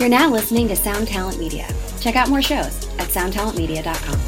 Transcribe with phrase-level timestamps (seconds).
[0.00, 1.68] You're now listening to Sound Talent Media.
[2.00, 4.18] Check out more shows at soundtalentmedia.com.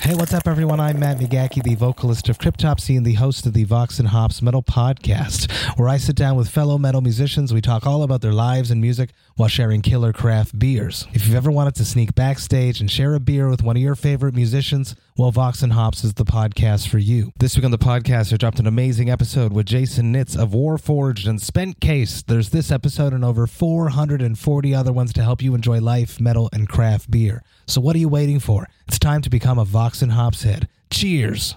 [0.00, 0.78] Hey, what's up, everyone?
[0.78, 4.40] I'm Matt McGachy, the vocalist of Cryptopsy and the host of the Vox and Hops
[4.40, 7.52] Metal Podcast, where I sit down with fellow metal musicians.
[7.52, 11.08] We talk all about their lives and music while sharing killer craft beers.
[11.12, 13.96] If you've ever wanted to sneak backstage and share a beer with one of your
[13.96, 17.30] favorite musicians, well, Vox and Hops is the podcast for you.
[17.38, 21.28] This week on the podcast, I dropped an amazing episode with Jason Nitz of Warforged
[21.28, 22.22] and Spent Case.
[22.22, 26.68] There's this episode and over 440 other ones to help you enjoy life, metal, and
[26.68, 27.44] craft beer.
[27.68, 28.68] So what are you waiting for?
[28.88, 30.66] It's time to become a Vox and Hops head.
[30.90, 31.54] Cheers.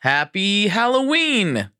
[0.00, 1.70] Happy Halloween!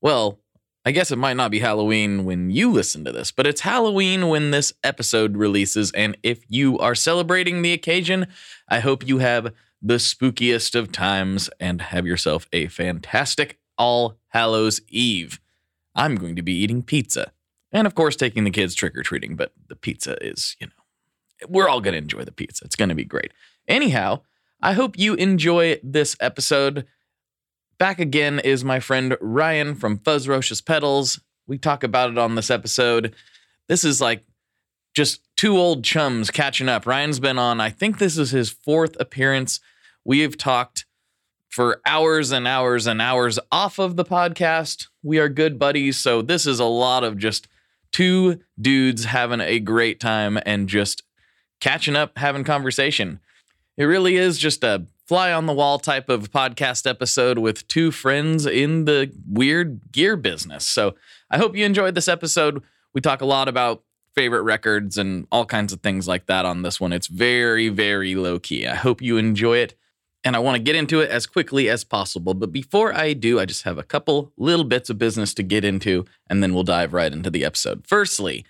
[0.00, 0.40] Well,
[0.84, 4.26] I guess it might not be Halloween when you listen to this, but it's Halloween
[4.26, 5.92] when this episode releases.
[5.92, 8.26] And if you are celebrating the occasion,
[8.68, 14.80] I hope you have the spookiest of times and have yourself a fantastic All Hallows
[14.88, 15.40] Eve.
[15.94, 17.32] I'm going to be eating pizza.
[17.72, 21.48] And of course, taking the kids trick or treating, but the pizza is, you know,
[21.48, 22.64] we're all going to enjoy the pizza.
[22.64, 23.32] It's going to be great.
[23.66, 24.22] Anyhow,
[24.60, 26.86] I hope you enjoy this episode.
[27.78, 31.20] Back again is my friend Ryan from Fuzzrocious Pedals.
[31.46, 33.14] We talk about it on this episode.
[33.68, 34.24] This is like
[34.94, 36.84] just two old chums catching up.
[36.84, 39.60] Ryan's been on, I think this is his fourth appearance.
[40.04, 40.84] We have talked
[41.48, 44.88] for hours and hours and hours off of the podcast.
[45.00, 45.96] We are good buddies.
[45.96, 47.46] So this is a lot of just
[47.92, 51.04] two dudes having a great time and just
[51.60, 53.20] catching up, having conversation.
[53.76, 57.92] It really is just a fly on the wall type of podcast episode with two
[57.92, 60.66] friends in the weird gear business.
[60.66, 60.96] So
[61.30, 62.60] I hope you enjoyed this episode.
[62.92, 63.84] We talk a lot about
[64.18, 66.92] favorite records and all kinds of things like that on this one.
[66.92, 68.66] It's very, very low key.
[68.66, 69.74] I hope you enjoy it.
[70.24, 72.34] And I want to get into it as quickly as possible.
[72.34, 75.64] But before I do, I just have a couple little bits of business to get
[75.64, 77.86] into, and then we'll dive right into the episode.
[77.86, 78.44] Firstly,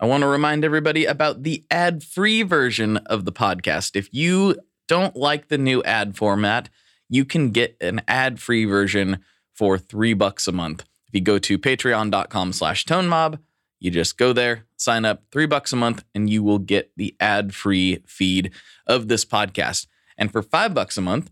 [0.00, 3.94] I want to remind everybody about the ad free version of the podcast.
[3.94, 4.56] If you
[4.88, 6.68] don't like the new ad format,
[7.08, 9.20] you can get an ad free version
[9.54, 10.80] for three bucks a month.
[11.06, 13.38] If you go to patreon.com slash tonemob,
[13.84, 17.14] you just go there, sign up, three bucks a month, and you will get the
[17.20, 18.50] ad free feed
[18.86, 19.86] of this podcast.
[20.16, 21.30] And for five bucks a month,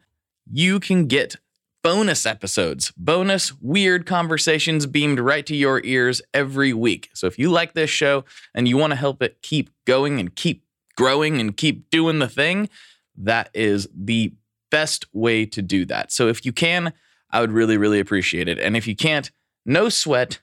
[0.51, 1.37] you can get
[1.83, 7.09] bonus episodes, bonus weird conversations beamed right to your ears every week.
[7.15, 10.37] So if you like this show and you want to help it keep going and
[10.37, 10.63] keep
[10.95, 12.69] growing and keep doing the thing,
[13.17, 14.35] that is the
[14.71, 16.13] best way to do that.
[16.13, 16.93] So if you can,
[17.31, 18.59] I would really, really appreciate it.
[18.59, 19.31] And if you can't,
[19.65, 20.41] no sweat.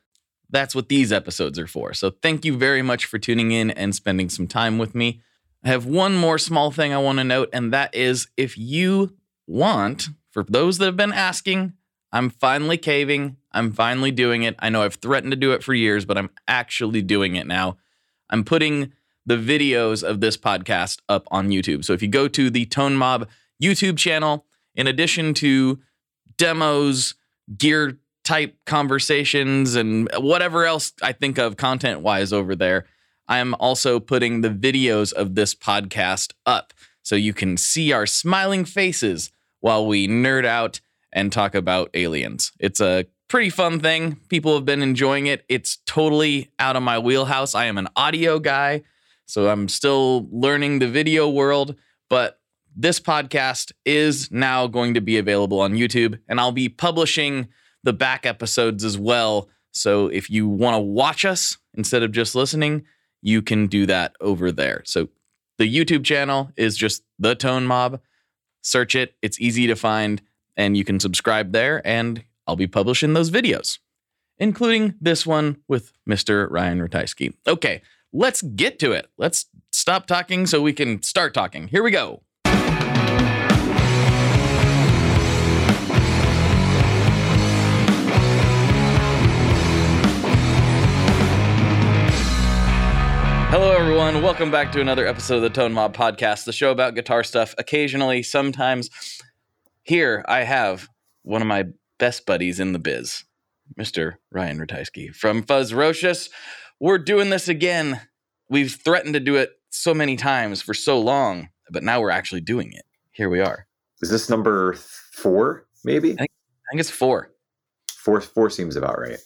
[0.50, 1.94] That's what these episodes are for.
[1.94, 5.22] So thank you very much for tuning in and spending some time with me.
[5.64, 9.16] I have one more small thing I want to note, and that is if you
[9.46, 11.74] want, for those that have been asking,
[12.12, 13.38] I'm finally caving.
[13.52, 14.56] I'm finally doing it.
[14.60, 17.78] I know I've threatened to do it for years, but I'm actually doing it now.
[18.30, 18.94] I'm putting
[19.26, 21.84] the videos of this podcast up on YouTube.
[21.86, 23.28] So if you go to the Tone Mob
[23.62, 24.46] YouTube channel,
[24.76, 25.80] in addition to
[26.38, 27.16] demos,
[27.58, 28.00] gear
[28.30, 32.86] type conversations, and whatever else I think of content wise over there,
[33.28, 38.06] I am also putting the videos of this podcast up so you can see our
[38.06, 39.32] smiling faces
[39.62, 40.80] while we nerd out
[41.12, 42.52] and talk about aliens.
[42.60, 44.18] It's a pretty fun thing.
[44.30, 45.44] People have been enjoying it.
[45.50, 47.56] It's totally out of my wheelhouse.
[47.56, 48.84] I am an audio guy,
[49.26, 51.74] so I'm still learning the video world,
[52.12, 52.40] but
[52.76, 57.48] this podcast is now going to be available on YouTube, and I'll be publishing
[57.84, 59.50] the back episodes as well.
[59.72, 62.86] So if you want to watch us instead of just listening,
[63.22, 64.82] you can do that over there.
[64.86, 65.10] So
[65.58, 68.02] the YouTube channel is just The Tone Mob.
[68.62, 70.22] Search it, it's easy to find,
[70.58, 73.80] and you can subscribe there, and I'll be publishing those videos,
[74.38, 76.50] including this one with Mr.
[76.50, 77.34] Ryan Ratajski.
[77.48, 79.10] Okay, let's get to it.
[79.18, 81.68] Let's stop talking so we can start talking.
[81.68, 82.24] Here we go.
[93.50, 94.22] Hello, everyone.
[94.22, 97.56] Welcome back to another episode of the Tone Mob Podcast, the show about guitar stuff.
[97.58, 98.92] Occasionally, sometimes.
[99.82, 100.88] Here, I have
[101.24, 101.66] one of my
[101.98, 103.24] best buddies in the biz,
[103.76, 104.18] Mr.
[104.30, 106.30] Ryan Ratajski from Fuzzrocious.
[106.80, 108.00] We're doing this again.
[108.50, 112.42] We've threatened to do it so many times for so long, but now we're actually
[112.42, 112.86] doing it.
[113.14, 113.66] Here we are.
[114.04, 116.12] Is this number four, maybe?
[116.12, 117.32] I think, I think it's four.
[117.94, 119.18] Four, four seems about right.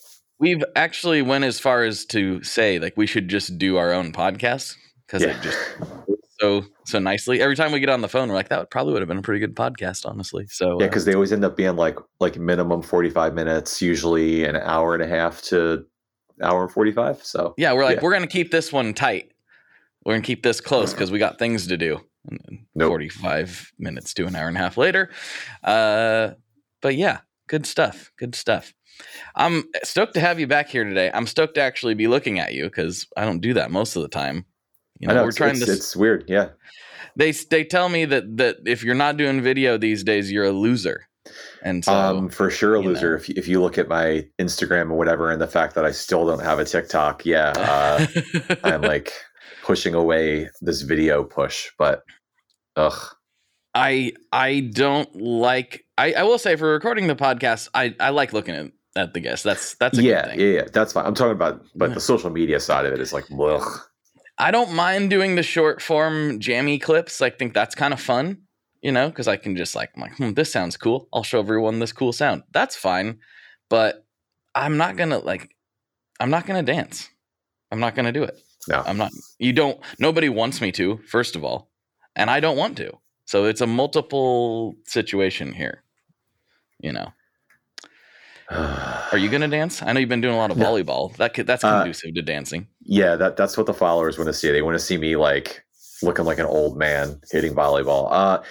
[0.43, 4.11] We've actually went as far as to say like we should just do our own
[4.11, 4.75] podcast
[5.07, 5.29] because Yeah.
[5.37, 5.57] it just
[6.37, 7.41] so so nicely.
[7.41, 9.21] Every time we get on the phone, we're like, that probably would have been a
[9.21, 10.45] pretty good podcast, honestly.
[10.49, 13.81] So Yeah, uh, because they always end up being like like minimum forty five minutes,
[13.81, 15.85] usually an hour and a half to
[16.41, 17.23] hour and 45.
[17.23, 18.01] So Yeah, we're like, Yeah.
[18.03, 19.31] we're gonna keep this one tight.
[20.03, 22.01] We're gonna keep this close because we got things to do.
[22.29, 22.89] And Nope.
[22.89, 25.09] 45 minutes to an hour and a half later.
[25.63, 26.31] Uh,
[26.81, 27.19] but yeah,
[27.53, 28.11] good stuff.
[28.17, 28.73] Good stuff.
[29.35, 31.11] I'm stoked to have you back here today.
[31.13, 34.01] I'm stoked to actually be looking at you because I don't do that most of
[34.01, 34.45] the time.
[34.99, 35.71] You know, know we're it's, trying it's, to.
[35.71, 36.25] it's weird.
[36.27, 36.49] Yeah.
[37.15, 40.51] they they tell me that that if you're not doing video these days, you're a
[40.51, 41.07] loser.
[41.61, 43.11] And so um, for sure a loser.
[43.11, 43.15] know.
[43.17, 45.91] If, you- if you look at my Instagram or whatever, and the fact that I
[45.91, 47.53] still don't have a TikTok, yeah,
[48.49, 49.13] uh, I'm like
[49.61, 51.69] pushing away this video push.
[51.77, 52.01] But
[52.75, 53.15] ugh,
[53.75, 58.33] I I don't like I, I will say for recording the podcast, I, I like
[58.33, 59.43] looking at, at the guests.
[59.43, 60.39] That's that's a yeah, good thing.
[60.39, 61.05] yeah, yeah, that's fine.
[61.05, 63.81] I'm talking about, but the social media side of it is like, ugh.
[64.37, 67.21] I don't mind doing the short form jammy clips.
[67.21, 68.39] I think that's kind of fun,
[68.81, 71.07] you know, because I can just like, I'm like, hmm, this sounds cool.
[71.13, 72.43] I'll show everyone this cool sound.
[72.51, 73.19] That's fine.
[73.69, 74.05] But
[74.55, 75.55] I'm not gonna like
[76.19, 77.09] I'm not gonna dance.
[77.71, 78.35] I'm not gonna do it.
[78.67, 78.81] No.
[78.85, 81.69] I'm not you don't nobody wants me to, first of all.
[82.15, 82.97] And I don't want to.
[83.25, 85.83] So it's a multiple situation here.
[86.79, 87.07] You know.
[88.49, 89.81] Are you gonna dance?
[89.81, 90.65] I know you've been doing a lot of No.
[90.65, 91.15] volleyball.
[91.17, 92.67] That could, that's Uh, conducive to dancing.
[92.83, 94.51] Yeah, that that's what the followers want to see.
[94.51, 95.63] They want to see me like
[96.01, 98.09] looking like an old man hitting volleyball.
[98.11, 98.43] Uh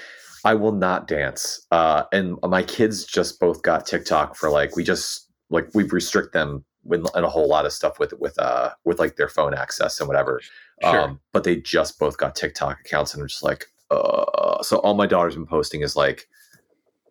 [0.44, 1.64] I will not dance.
[1.70, 6.32] Uh and my kids just both got TikTok for like we just like we restrict
[6.32, 9.54] them with and a whole lot of stuff with with uh with like their phone
[9.54, 10.40] access and whatever.
[10.82, 11.00] Sure.
[11.02, 14.94] Um but they just both got TikTok accounts and I'm just like uh so all
[14.94, 16.28] my daughter's been posting is like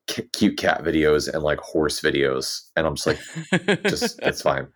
[0.10, 3.20] c- cute cat videos and like horse videos and I'm just like
[3.84, 4.68] just it's fine.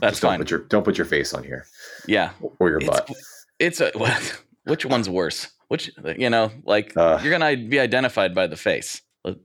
[0.00, 0.38] that's just don't fine.
[0.38, 1.66] put your don't put your face on here
[2.06, 2.30] yeah.
[2.58, 3.10] or your It's, butt.
[3.58, 5.48] it's a what, which one's worse?
[5.68, 7.18] Which you know, like Uh.
[7.22, 9.00] you're gonna be identified by the face.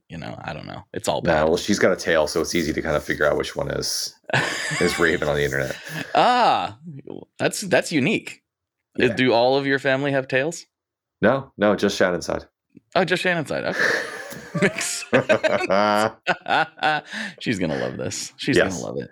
[0.09, 0.83] You know, I don't know.
[0.93, 1.45] It's all bad.
[1.45, 3.71] well, she's got a tail, so it's easy to kind of figure out which one
[3.71, 4.13] is
[4.81, 5.77] is Raven on the internet.
[6.15, 6.77] ah,
[7.37, 8.43] that's that's unique.
[8.97, 9.13] Yeah.
[9.15, 10.65] Do all of your family have tails?
[11.21, 12.45] No, no, just Shannon's side.
[12.95, 13.63] Oh, just Shannon's side.
[13.65, 13.79] Okay.
[14.61, 15.27] Makes sense.
[17.39, 18.33] She's gonna love this.
[18.37, 18.81] She's Yes.
[18.81, 19.09] gonna love it.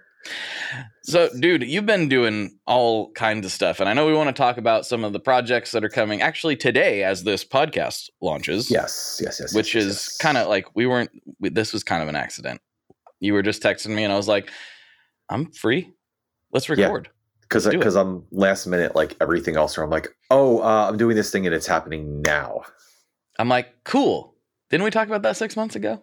[1.03, 4.33] So, dude, you've been doing all kinds of stuff, and I know we want to
[4.33, 8.69] talk about some of the projects that are coming actually today as this podcast launches.
[8.69, 9.53] yes, yes, yes.
[9.53, 10.17] which yes, is yes.
[10.17, 11.09] kind of like we weren't.
[11.39, 12.59] We, this was kind of an accident.
[13.19, 14.51] You were just texting me, and I was like,
[15.29, 15.93] "I'm free.
[16.51, 16.89] Let's Yeah.
[17.55, 20.97] Record." because because I'm last minute like everything else, where I'm like, oh, uh, I'm
[20.97, 22.61] doing this thing and it's happening now.
[23.39, 24.33] I'm like, "Cool."
[24.69, 26.01] Didn't we talk about that six months ago?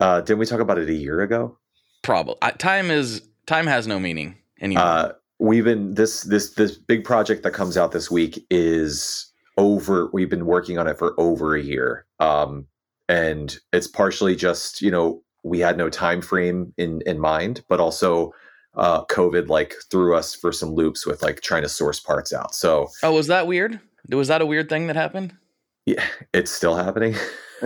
[0.00, 1.58] Uh, didn't we talk about it a year ago?
[2.02, 2.36] Probably.
[2.58, 4.84] Time is time has no meaning anymore.
[4.84, 10.08] Uh, we've been this this this big project that comes out this week is over.
[10.12, 12.66] We've been working on it for over a year, um,
[13.08, 17.80] and it's partially just you know we had no time frame in in mind, but
[17.80, 18.32] also
[18.80, 22.54] uh, COVID like threw us for some loops with like trying to source parts out.
[22.54, 23.78] So oh, was that weird?
[24.10, 25.32] Was that a weird thing that happened?
[25.86, 27.14] yeah, it's still happening.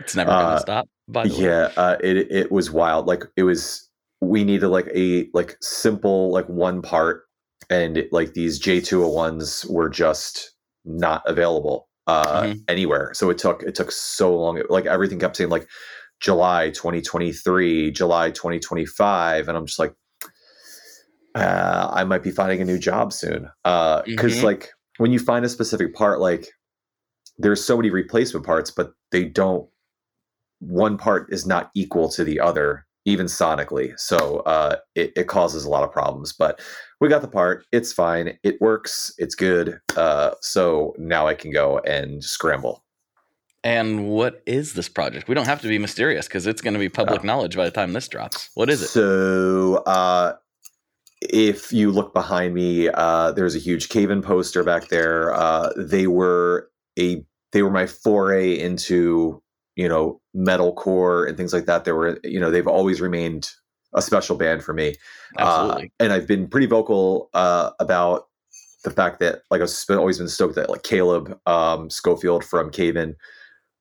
[0.00, 0.88] it's never gonna Uh, stop.
[1.08, 3.06] By the way, yeah, uh, it it was wild.
[3.06, 3.88] Like it was,
[4.20, 7.24] we needed like a like simple like one part,
[7.70, 10.52] and it, like these J two hundred ones were just
[10.84, 12.60] not available uh, Mhm.
[12.68, 13.12] anywhere.
[13.14, 14.58] So it took it took so long.
[14.58, 15.66] It, like everything kept saying like
[16.20, 19.94] July twenty twenty three, July twenty twenty five, and I'm just like,
[21.34, 23.48] uh, I might be finding a new job soon.
[23.64, 24.42] Because Mhm.
[24.42, 26.48] like when you find a specific part, like
[27.38, 29.68] there's so many replacement parts, but they don't
[30.60, 33.96] one part is not equal to the other, even sonically.
[33.96, 36.32] So uh, it, it causes a lot of problems.
[36.32, 36.60] But
[37.00, 37.64] we got the part.
[37.70, 38.36] It's fine.
[38.42, 39.12] It works.
[39.18, 39.78] It's good.
[39.96, 42.84] Uh, so now I can go and scramble.
[43.68, 45.28] And what is this project?
[45.28, 47.70] We don't have to be mysterious because it's going to be public knowledge by the
[47.70, 48.48] time this drops.
[48.54, 48.88] What is it?
[48.88, 50.36] So uh,
[51.20, 55.34] if you look behind me, uh, there's a huge Cave In poster back there.
[55.34, 57.22] Uh, they were a
[57.52, 59.42] they were my foray into
[59.76, 61.84] you know metalcore and things like that.
[61.84, 63.50] They were you know they've always remained
[63.92, 64.94] a special band for me.
[65.36, 65.92] Absolutely.
[66.00, 68.28] Uh, and I've been pretty vocal uh, about
[68.84, 72.96] the fact that, like, I've always been stoked that, like, Caleb um, Scofield from Cave
[72.96, 73.16] In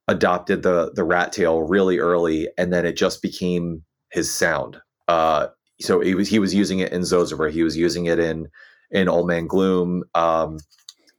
[0.08, 4.78] adopted the the rat tail really early, and then it just became his sound.
[5.08, 5.48] Uh,
[5.82, 8.48] so he was he was using it in Zozobra, he was using it in
[8.92, 10.60] in Old Man Gloom, um,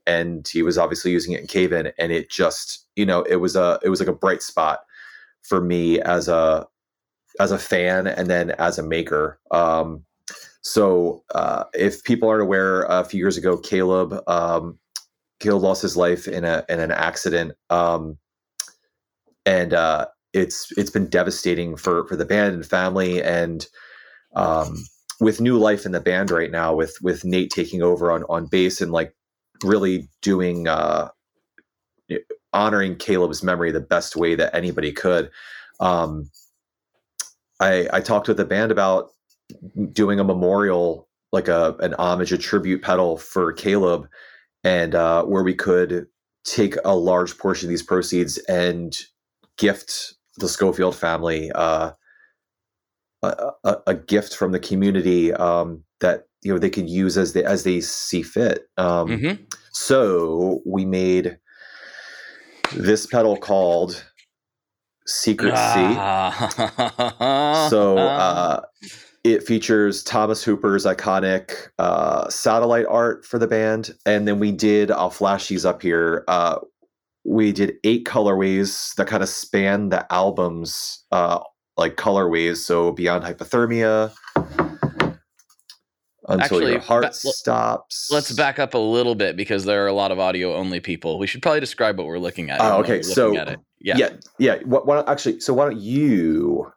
[0.07, 3.37] and he was obviously using it in Cave In, and it just you know it
[3.37, 4.81] was a it was like a bright spot
[5.43, 6.67] for me as a
[7.41, 9.39] as a fan and then as a maker.
[9.51, 10.05] Um,
[10.63, 14.79] so uh, if people aren't aware, a few years ago, Caleb um,
[15.41, 18.19] Caleb lost his life in a in an accident, um,
[19.49, 23.23] and uh, it's it's been devastating for for the band and family.
[23.23, 23.67] And
[24.37, 24.85] um,
[25.21, 28.47] with new life in the band right now, with with Nate taking over on on
[28.47, 29.15] bass and like
[29.65, 31.09] really doing uh,
[32.53, 35.31] honoring Caleb's memory the best way that anybody could.
[35.81, 36.31] Um,
[37.59, 39.09] I I talked with the band about
[39.93, 44.09] doing a memorial, like a an homage, a tribute pedal for Caleb,
[44.63, 46.07] and uh, where we could
[46.45, 48.99] take a large portion of these proceeds and
[49.59, 51.93] gift the Scofield family uh,
[53.23, 57.33] a, a, a, gift from the community um, that you know they could use as
[57.33, 58.69] they as they see fit.
[58.77, 59.45] Um, mm-hmm.
[59.73, 61.39] So we made
[62.75, 64.05] this pedal called
[65.07, 66.49] Secret ah.
[67.67, 67.71] C.
[67.71, 68.61] so uh,
[69.25, 74.91] it features Thomas Hooper's iconic uh, satellite art for the band, and then we did.
[74.91, 76.25] I'll flash these up here.
[76.29, 76.59] Uh,
[77.25, 81.41] we did eight colorways that kind of span the album's uh,
[81.77, 82.59] like colorways.
[82.59, 84.13] So beyond hypothermia,
[86.29, 88.11] until Actually, your heart ba- stops.
[88.13, 91.19] Let's back up a little bit because there are a lot of audio only people.
[91.19, 92.61] We should probably describe what we're looking at.
[92.61, 93.03] Oh, okay.
[93.03, 93.57] So yeah,
[93.97, 94.59] yeah, yeah.
[94.65, 95.41] What, actually?
[95.41, 96.71] So why don't you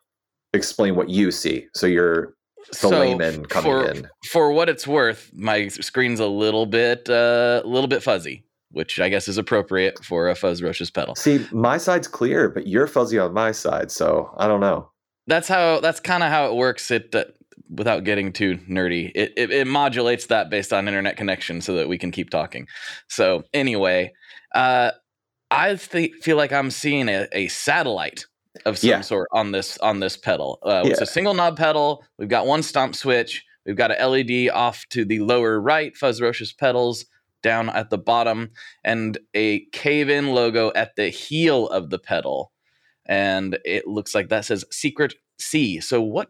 [0.53, 1.67] explain what you see?
[1.73, 2.33] So you're
[2.69, 4.07] the so layman coming for, in.
[4.31, 8.99] For what it's worth, my screen's a little bit, uh, a little bit fuzzy which
[8.99, 11.15] I guess is appropriate for a Fuzzrocious pedal.
[11.15, 14.89] See, my side's clear, but you're fuzzy on my side, so I don't know.
[15.27, 15.79] That's how.
[15.79, 16.89] That's kind of how it works.
[16.91, 17.25] It uh,
[17.69, 21.87] without getting too nerdy, it, it, it modulates that based on internet connection, so that
[21.87, 22.67] we can keep talking.
[23.07, 24.13] So anyway,
[24.53, 24.91] uh,
[25.49, 28.25] I th- feel like I'm seeing a, a satellite
[28.65, 29.01] of some yeah.
[29.01, 30.59] sort on this on this pedal.
[30.63, 30.91] Uh, yeah.
[30.91, 32.03] It's a single knob pedal.
[32.17, 33.43] We've got one stomp switch.
[33.65, 37.05] We've got an LED off to the lower right, Fuzzrocious pedals
[37.41, 38.51] down at the bottom
[38.83, 42.51] and a Cave In logo at the heel of the pedal.
[43.05, 45.79] And it looks like that says secret C.
[45.79, 46.29] So what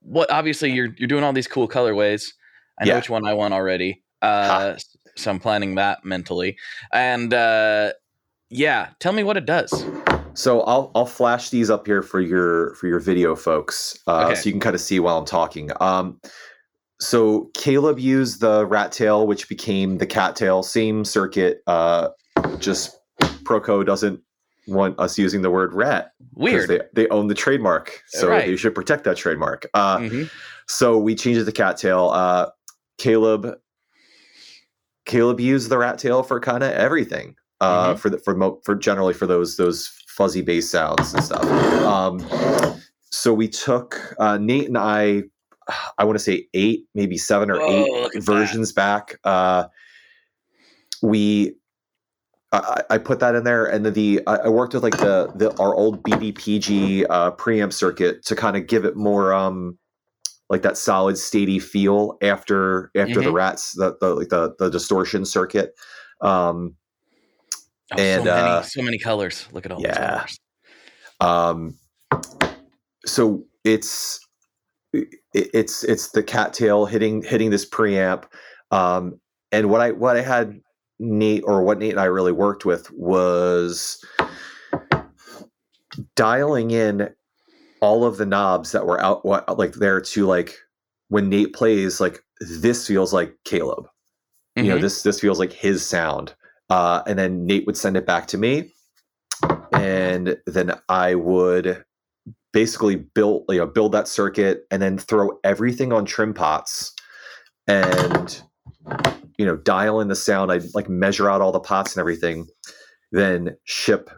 [0.00, 2.32] what obviously you're you're doing all these cool colorways.
[2.80, 2.96] I know yeah.
[2.96, 4.02] which one I want already.
[4.22, 4.76] Uh,
[5.16, 6.56] so I'm planning that mentally.
[6.92, 7.92] And uh,
[8.50, 9.84] yeah, tell me what it does.
[10.34, 14.34] So I'll I'll flash these up here for your for your video folks, uh, okay.
[14.36, 15.70] so you can kind of see while I'm talking.
[15.80, 16.20] Um,
[17.00, 21.62] so Caleb used the rat tail, which became the cat tail, same circuit.
[21.66, 22.08] Uh,
[22.58, 24.20] just Proco doesn't
[24.66, 26.12] want us using the word rat.
[26.34, 26.68] Weird.
[26.68, 28.46] They, they own the trademark, so right.
[28.46, 29.66] they should protect that trademark.
[29.74, 30.22] Uh, mm-hmm.
[30.66, 32.10] So we changed it to cat tail.
[32.10, 32.50] Uh,
[32.98, 33.58] Caleb,
[35.06, 37.36] Caleb used the rat tail for kind of everything.
[37.60, 37.98] Uh, mm-hmm.
[37.98, 41.44] for the, for mo- for generally for those those fuzzy bass sounds and stuff.
[41.84, 42.24] Um,
[43.10, 45.24] so we took uh, Nate and I
[45.98, 48.76] I want to say eight, maybe seven or eight versions that.
[48.76, 49.18] back.
[49.24, 49.66] Uh,
[51.02, 51.54] we,
[52.52, 55.54] I, I, put that in there, and then the I worked with like the the
[55.60, 59.78] our old BBPG uh, preamp circuit to kind of give it more um
[60.48, 63.24] like that solid statey feel after after mm-hmm.
[63.24, 65.74] the rats the, the like the the distortion circuit.
[66.20, 66.74] Um,
[67.92, 69.46] oh, and so many, uh, so many colors.
[69.52, 70.24] Look at all yeah.
[71.20, 71.78] Um,
[73.04, 74.26] so it's
[75.34, 78.24] it's it's the cattail hitting hitting this preamp
[78.70, 79.18] um,
[79.52, 80.60] and what i what i had
[80.98, 84.04] nate or what nate and i really worked with was
[86.14, 87.08] dialing in
[87.80, 90.56] all of the knobs that were out what like there to like
[91.08, 94.64] when nate plays like this feels like caleb mm-hmm.
[94.64, 94.82] you know mm-hmm.
[94.82, 96.34] this this feels like his sound
[96.70, 98.70] uh, and then nate would send it back to me
[99.72, 101.84] and then i would
[102.52, 106.94] basically build you know build that circuit and then throw everything on trim pots
[107.66, 108.42] and
[109.38, 110.50] you know dial in the sound.
[110.50, 112.46] I like measure out all the pots and everything
[113.12, 114.10] then ship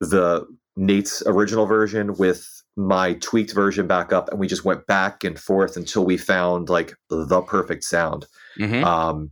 [0.00, 5.24] the nate's original version with my tweaked version back up and we just went back
[5.24, 8.26] and forth until we found like the perfect sound.
[8.58, 8.82] Mm-hmm.
[8.82, 9.30] um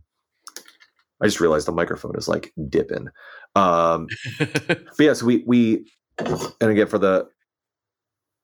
[1.21, 3.07] i just realized the microphone is like dipping.
[3.55, 4.07] Um
[4.39, 7.27] but yes yeah, so we we and again for the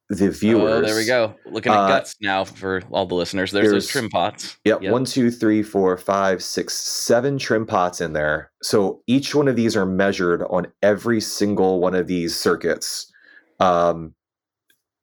[0.10, 0.72] the viewers.
[0.72, 1.36] Oh, there we go.
[1.46, 3.52] Looking at uh, guts now for all the listeners.
[3.52, 4.58] There's, there's those trim pots.
[4.66, 4.92] Yep, yep.
[4.92, 8.52] One, two, three, four, five, six, seven trim pots in there.
[8.62, 13.12] So each one of these are measured on every single one of these circuits
[13.60, 14.14] um,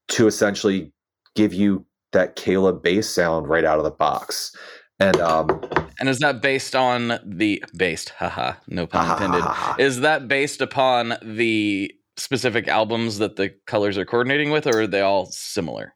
[0.08, 0.92] to essentially
[1.34, 4.54] give you that Caleb bass sound right out of the box.
[4.98, 5.62] And um,
[5.98, 8.10] and is that based on the based?
[8.18, 9.44] Haha, no pun intended.
[9.78, 14.86] is that based upon the specific albums that the colors are coordinating with, or are
[14.86, 15.94] they all similar?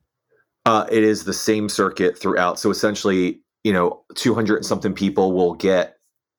[0.67, 2.59] Uh, it is the same circuit throughout.
[2.59, 5.97] So essentially, you know, 200 and something people will get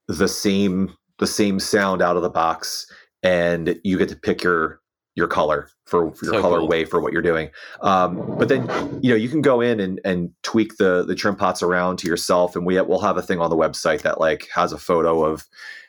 [0.08, 2.86] the same the same sound out of the box,
[3.24, 4.82] and you get to pick your
[5.16, 6.68] your color for, for your So color cool.
[6.68, 7.50] way for what you're doing.
[7.82, 8.64] Um, but then
[9.02, 12.08] you know you can go in and and tweak the the trim pots around to
[12.08, 15.24] yourself, and we we'll have a thing on the website that like has a photo
[15.24, 15.46] of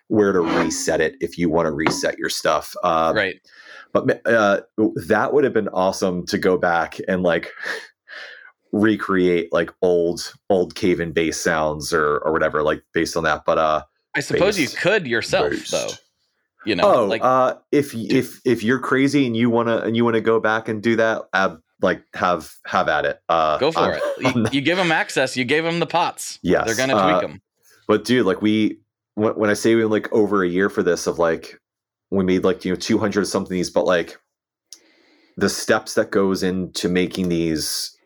[0.09, 2.75] where to reset it if you want to reset your stuff.
[2.85, 3.37] Uh, right.
[4.05, 4.61] But uh,
[5.07, 7.51] that would have been awesome to go back and like
[8.73, 13.45] recreate like old old Cave In bass sounds or or whatever like based on that
[13.47, 13.83] but uh
[14.15, 15.71] I suppose you could yourself Bass.
[15.71, 15.89] though.
[16.65, 19.97] You know, oh like uh if if if you're crazy and you want to and
[19.97, 23.57] you want to go back and do that ab, like have have at it uh
[23.59, 24.03] go for I'm- it.
[24.19, 25.37] I'm You, not- you give them access.
[25.37, 26.39] You gave them the pots.
[26.43, 27.41] Yes, they're gonna uh, tweak them.
[27.87, 28.81] but dude like we
[29.15, 31.59] when, when i say we went like over a year for this of like
[32.11, 34.19] we made like you know 200 something these but like
[35.37, 37.97] the steps that goes into making these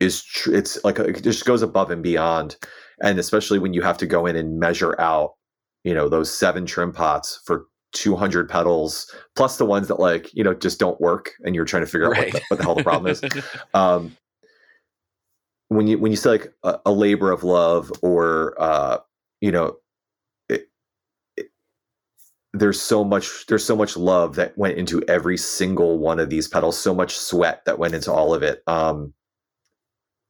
[0.00, 2.56] is tr- it's like it just goes above and beyond.
[3.02, 5.34] And especially when you have to go in and measure out
[5.84, 10.44] you know those seven trim pots for 200 pedals plus the ones that like you
[10.44, 12.74] know just don't work and you're trying to figure out what, the, what the hell
[12.74, 13.22] the problem is.
[13.74, 14.16] Um,
[15.68, 18.98] when you when you say like a, a labor of love or uh,
[19.40, 19.76] you know
[22.52, 26.48] there's so much there's so much love that went into every single one of these
[26.48, 29.12] pedals so much sweat that went into all of it um,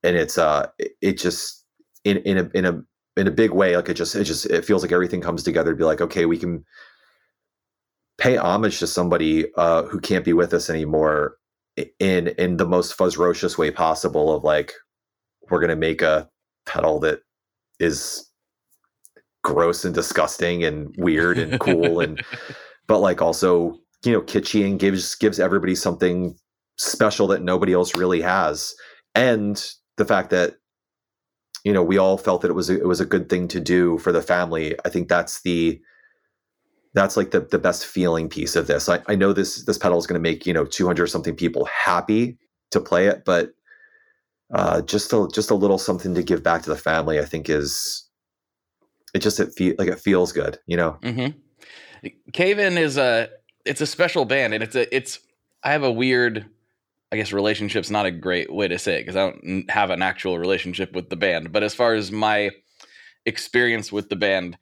[0.02, 1.64] and it's uh it, just
[2.04, 2.82] in in a in a
[3.16, 5.72] in a big way like it just it just it feels like everything comes together
[5.72, 6.64] to be like okay we can
[8.18, 11.36] pay homage to somebody uh, who can't be with us anymore
[11.98, 14.72] in in the most fuzzrocious way possible of like
[15.50, 16.28] we're gonna make a
[16.66, 17.20] pedal that
[17.78, 18.29] is
[19.42, 22.22] gross and disgusting and weird and cool and
[22.86, 26.36] but like also you know kitschy and gives gives everybody something
[26.76, 28.74] special that nobody else really has.
[29.14, 29.62] And
[29.96, 30.56] the fact that
[31.64, 33.60] you know we all felt that it was a, it was a good thing to
[33.60, 35.78] do for the family i think that's the
[36.94, 38.88] that's like the, the best feeling piece of this.
[38.88, 41.66] I, I know this this pedal is going to make you know 200 something people
[41.66, 42.38] happy
[42.70, 43.50] to play it but
[44.52, 47.48] uh, just a just a little something to give back to the family i think
[47.48, 48.08] is
[49.14, 51.38] it just it feel like it feels good you know Mm-hmm.
[52.32, 53.28] Cave In is a
[53.64, 55.20] it's a special band, and it's a it's
[55.62, 56.46] I have a weird,
[57.12, 60.02] I guess relationship's not a great way to say it because I don't have an
[60.02, 61.52] actual relationship with the band.
[61.52, 62.50] But as far as my
[63.26, 64.56] experience with the band,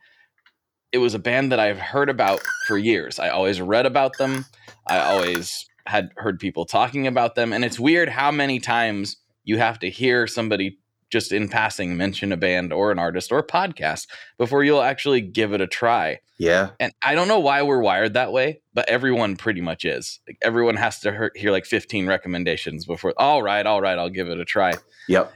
[0.90, 3.18] it was a band that I've heard about for years.
[3.18, 4.44] I always read about them.
[4.86, 9.58] I always had heard people talking about them, and it's weird how many times you
[9.58, 10.78] have to hear somebody
[11.10, 15.20] just in passing mention a band or an artist or a podcast before you'll actually
[15.20, 16.18] give it a try.
[16.38, 20.20] yeah And I don't know why we're wired that way, but everyone pretty much is.
[20.26, 24.10] Like everyone has to hear, hear like 15 recommendations before, all right, all right, I'll
[24.10, 24.72] give it a try.
[25.08, 25.32] yep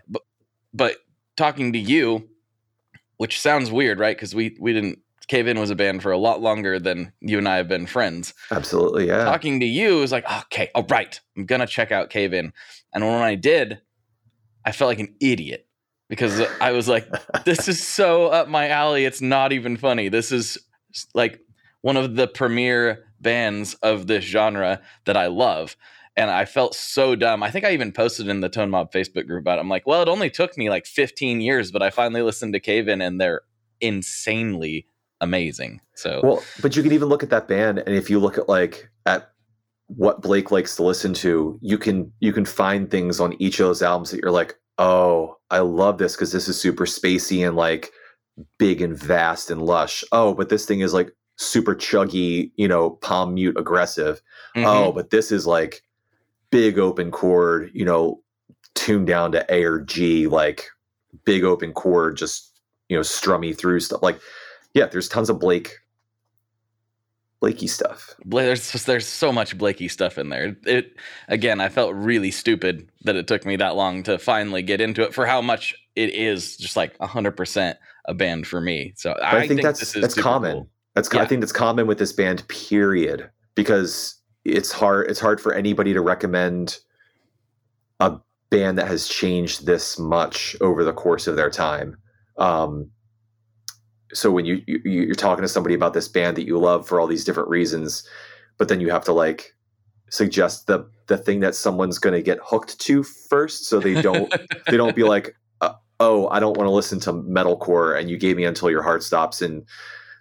[0.74, 0.96] But
[1.36, 2.28] talking to you,
[3.16, 4.16] which sounds weird, right?
[4.16, 7.38] Because we we didn't Cave In was a band for a lot longer than you
[7.38, 8.34] and I have been friends.
[8.50, 12.32] absolutely yeah Talking to you is like, okay, all right, I'm gonna check out Cave
[12.34, 12.52] In.
[12.92, 13.80] And when I did,
[14.64, 15.66] I felt like an idiot
[16.08, 17.08] because I was like,
[17.44, 19.04] this is so up my alley.
[19.04, 20.08] It's not even funny.
[20.08, 20.58] This is
[21.14, 21.40] like
[21.80, 25.76] one of the premier bands of this genre that I love.
[26.14, 27.42] And I felt so dumb.
[27.42, 29.62] I think I even posted in the Tone Mob Facebook group about it.
[29.62, 32.60] I'm like, well, it only took me like 15 years, but I finally listened to
[32.60, 33.40] Cave In and they're
[33.80, 34.86] insanely
[35.22, 35.80] amazing.
[35.94, 38.48] So Well, but you can even look at that band, and if you look at
[38.48, 39.31] like at
[39.96, 43.66] what Blake likes to listen to, you can you can find things on each of
[43.66, 47.56] those albums that you're like, oh, I love this because this is super spacey and
[47.56, 47.90] like
[48.58, 50.04] big and vast and lush.
[50.12, 54.22] Oh, but this thing is like super chuggy, you know, palm mute aggressive.
[54.56, 54.64] mhm.
[54.66, 55.82] Oh, but this is like
[56.50, 58.22] big open chord, you know,
[58.74, 60.68] tuned down to A or G, like
[61.24, 62.50] big open chord, just
[62.88, 64.02] you know, strummy through stuff.
[64.02, 64.20] Like,
[64.74, 65.78] yeah, there's tons of Blake,
[67.42, 68.14] Blakey stuff.
[68.24, 70.56] There's just, there's so much Blakey stuff in there.
[70.64, 74.80] It again, I felt really stupid that it took me that long to finally get
[74.80, 77.74] into it for how much it is just like 100%
[78.04, 78.92] a band for me.
[78.96, 80.52] So I, I, think, that's this is that's common.
[80.52, 80.70] cool.
[80.94, 82.46] That's co- I think that's common with this band.
[82.46, 83.28] Period.
[83.56, 85.10] Because it's hard.
[85.10, 86.78] It's hard for anybody to recommend
[87.98, 91.96] a band that has changed this much over the course of their time.
[92.38, 92.88] Um,
[94.12, 97.00] so when you, you you're talking to somebody about this band that you love for
[97.00, 98.06] all these different reasons,
[98.58, 99.54] but then you have to like
[100.10, 104.32] suggest the the thing that someone's going to get hooked to first, so they don't
[104.68, 108.18] they don't be like, uh, oh, I don't want to listen to metalcore, and you
[108.18, 109.64] gave me until your heart stops, and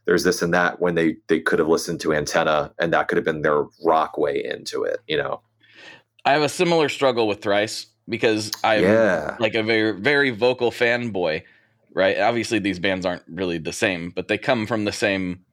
[0.05, 3.17] there's this and that when they they could have listened to Antenna, and that could
[3.17, 5.41] have been their rock way into it, you know?
[6.23, 10.71] I have a similar struggle with Thrice because I'm yeah, like a very very vocal
[10.71, 11.43] fanboy,
[11.93, 12.19] right?
[12.19, 15.45] Obviously these bands aren't really the same, but they come from the same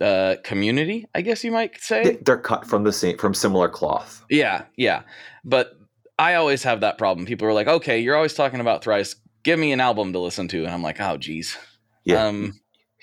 [0.00, 2.02] uh, community, I guess you might say.
[2.04, 4.24] They- They're cut from the same from similar cloth.
[4.30, 5.02] Yeah, yeah.
[5.44, 5.72] But
[6.18, 7.26] I always have that problem.
[7.26, 9.16] People are like, okay, you're always talking about Thrice.
[9.44, 10.58] Give me an album to listen to.
[10.64, 11.56] And I'm like, oh, geez.
[12.04, 12.26] Yeah.
[12.26, 12.54] Um,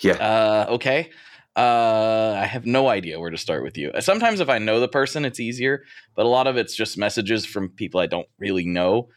[0.02, 0.14] Yeah.
[0.14, 1.10] uh, okay.
[1.56, 3.92] Uh, I have no idea where to start with you.
[4.02, 5.84] Sometimes if I know the person, it's easier,
[6.16, 9.08] but a lot of it's just messages from people I don't really know.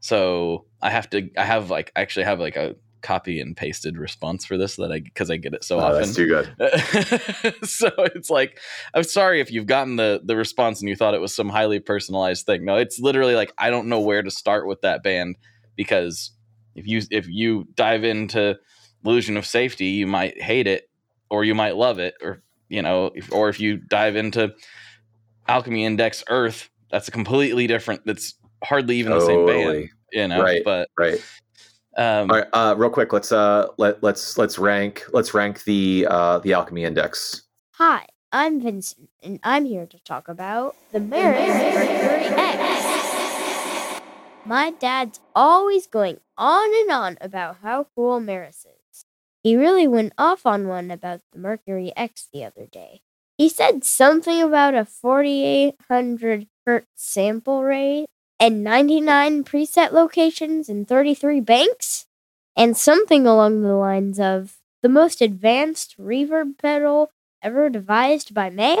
[0.00, 3.96] So I have to, I have like, I actually have like a copy and pasted
[3.98, 6.00] response for this that I, cause I get it so Oh, often.
[6.00, 6.46] that's too good.
[7.68, 8.58] so it's like
[8.94, 11.78] i'm sorry if you've gotten the the response and you thought it was some highly
[11.78, 15.36] personalized thing no it's literally like i don't know where to start with that band
[15.76, 16.32] because
[16.74, 18.56] if you if you dive into
[19.04, 20.88] illusion of safety you might hate it
[21.30, 24.52] or you might love it or you know if, or if you dive into
[25.46, 30.42] alchemy index earth that's a completely different that's hardly even the same band you know
[30.42, 30.62] Right.
[30.64, 31.20] but Right.
[31.96, 32.46] Um All right.
[32.52, 36.84] Uh, real quick, let's uh let let's let's rank let's rank the uh the alchemy
[36.84, 37.42] index.
[37.72, 44.02] Hi, I'm Vincent, and I'm here to talk about the Meris Mercury X.
[44.44, 49.04] My dad's always going on and on about how cool Meris is.
[49.42, 53.00] He really went off on one about the Mercury X the other day.
[53.38, 58.06] He said something about a 4800 hertz sample rate
[58.38, 62.06] and 99 preset locations and 33 banks,
[62.56, 67.10] and something along the lines of the most advanced reverb pedal
[67.42, 68.78] ever devised by man?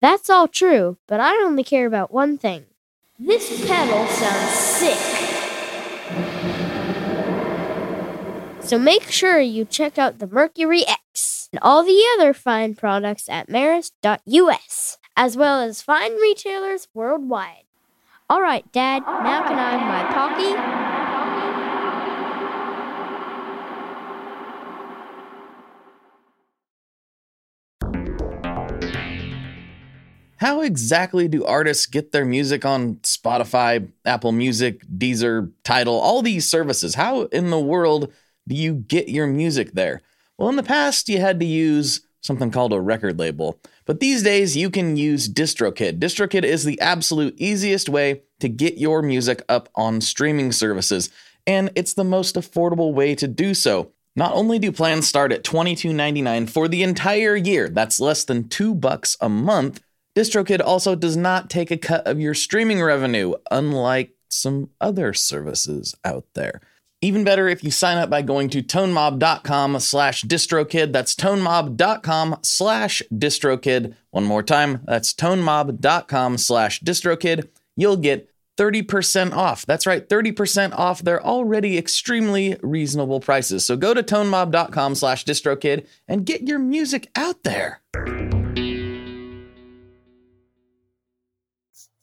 [0.00, 2.66] That's all true, but I only care about one thing.
[3.18, 4.98] This pedal sounds sick.
[8.62, 13.28] So make sure you check out the Mercury X and all the other fine products
[13.28, 17.64] at meris.us, as well as fine retailers worldwide.
[18.30, 20.54] All right, Dad, now can I have my Pocky?
[30.36, 36.48] How exactly do artists get their music on Spotify, Apple Music, Deezer, Tidal, all these
[36.48, 36.94] services?
[36.94, 38.12] How in the world
[38.46, 40.02] do you get your music there?
[40.38, 43.58] Well, in the past, you had to use something called a record label,
[43.90, 45.98] but these days you can use DistroKid.
[45.98, 51.10] DistroKid is the absolute easiest way to get your music up on streaming services,
[51.44, 53.90] and it's the most affordable way to do so.
[54.14, 58.76] Not only do plans start at $22.99 for the entire year, that's less than 2
[58.76, 59.82] bucks a month,
[60.14, 65.96] DistroKid also does not take a cut of your streaming revenue, unlike some other services
[66.04, 66.60] out there.
[67.02, 70.92] Even better if you sign up by going to tonemob.com slash distrokid.
[70.92, 73.94] That's tonemob.com slash distrokid.
[74.10, 77.48] One more time, that's tonemob.com slash distrokid.
[77.76, 79.64] You'll get 30% off.
[79.64, 83.64] That's right, 30% off They're already extremely reasonable prices.
[83.64, 87.80] So go to tonemob.com slash distrokid and get your music out there.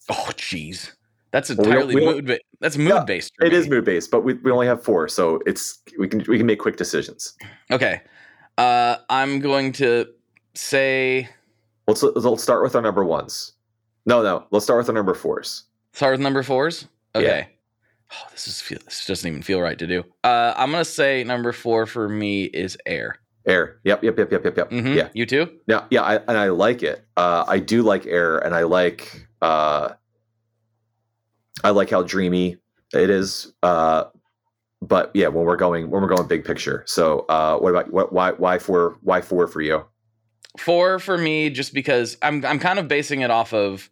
[0.10, 0.97] Oh, jeez.
[1.38, 2.26] That's we entirely we don't- mood.
[2.26, 3.32] Ba- that's mood Yeah, based.
[3.41, 6.38] It is mood based, but we, we only have four, so it's we can we
[6.38, 7.34] can make quick decisions.
[7.71, 8.02] Okay.
[8.58, 10.08] Uh, I'm going to
[10.56, 11.30] say
[11.88, 13.54] Let's let's start with our number ones.
[14.08, 15.63] No, no, let's start with our number fours.
[15.93, 16.88] start with number fours.
[17.15, 17.50] Okay.
[18.12, 20.04] Oh, this is feel, this doesn't even feel right to do.
[20.23, 23.17] Uh, I'm gonna say number four for me is air.
[23.45, 23.80] Air.
[23.84, 24.71] Yep, yep, yep, yep, yep, yep.
[24.71, 24.95] Mhm.
[24.95, 25.10] Yeah.
[25.13, 25.50] You too?
[25.67, 27.06] Yeah, yeah, I, and I like it.
[27.15, 29.89] Uh, I do like air, and I like uh,
[31.63, 32.58] I like how dreamy
[32.93, 33.54] it is.
[33.63, 34.06] Uh,
[34.82, 36.84] but yeah, when we're going when we're going big picture.
[36.86, 38.13] So, uh, what about what?
[38.13, 38.98] Why why four?
[39.02, 39.86] Why four for you?
[40.58, 43.89] Four for me, just because I'm I'm kind of basing it off of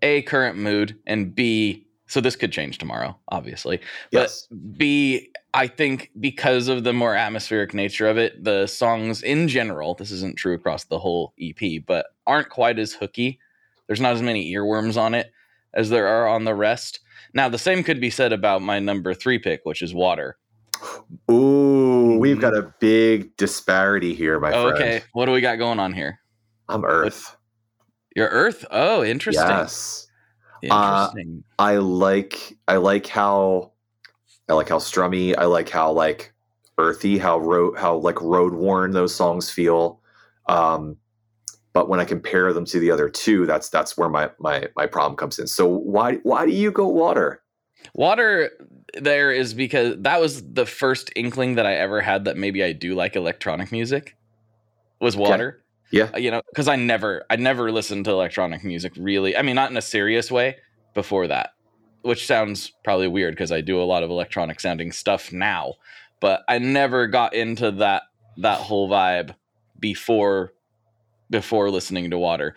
[0.00, 3.80] a current mood and b so this could change tomorrow, obviously.
[4.10, 4.46] Yes.
[4.50, 9.48] But B, I think because of the more atmospheric nature of it, the songs in
[9.48, 13.40] general, this isn't true across the whole EP, but aren't quite as hooky.
[13.86, 15.32] There's not as many earworms on it
[15.74, 17.00] as there are on the rest.
[17.34, 20.36] Now, the same could be said about my number three pick, which is Water.
[21.30, 24.66] Ooh, we've got a big disparity here, my friend.
[24.74, 26.18] okay, what do we got going on here?
[26.68, 27.36] I'm Earth.
[28.16, 28.64] Your Earth?
[28.70, 29.46] Oh, interesting.
[29.48, 30.08] Yes.
[30.70, 31.44] Uh, Interesting.
[31.58, 33.72] I like I like how
[34.48, 36.32] I like how strummy, I like how like
[36.78, 40.00] earthy, how road how like road worn those songs feel.
[40.48, 40.96] Um
[41.72, 44.86] but when I compare them to the other two, that's that's where my my my
[44.86, 45.46] problem comes in.
[45.46, 47.42] So why why do you go water?
[47.94, 48.50] Water
[48.94, 52.72] there is because that was the first inkling that I ever had that maybe I
[52.72, 54.16] do like electronic music
[55.00, 55.62] was water.
[55.90, 56.10] Yeah.
[56.14, 59.36] Uh, You know, because I never I never listened to electronic music really.
[59.36, 60.56] I mean, not in a serious way
[60.94, 61.54] before that,
[62.02, 65.74] which sounds probably weird because I do a lot of electronic sounding stuff now,
[66.20, 68.02] but I never got into that
[68.38, 69.34] that whole vibe
[69.78, 70.52] before
[71.32, 72.54] before listening to Water.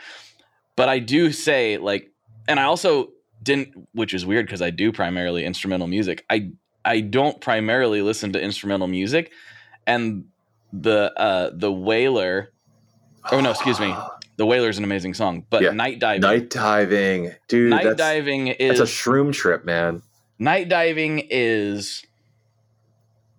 [0.75, 2.11] But I do say like,
[2.47, 3.09] and I also
[3.41, 6.23] didn't, which is weird because I do primarily instrumental music.
[6.29, 6.51] I
[6.83, 9.31] I don't primarily listen to instrumental music,
[9.87, 10.25] and
[10.71, 12.51] the uh the Whaler
[13.31, 13.95] Oh no, excuse me.
[14.37, 15.71] The Wailer is an amazing song, but Yeah.
[15.71, 16.21] Night Diving.
[16.21, 17.69] Night diving, dude.
[17.71, 20.01] Night that's, diving That's is a shroom trip, man.
[20.37, 22.05] night diving is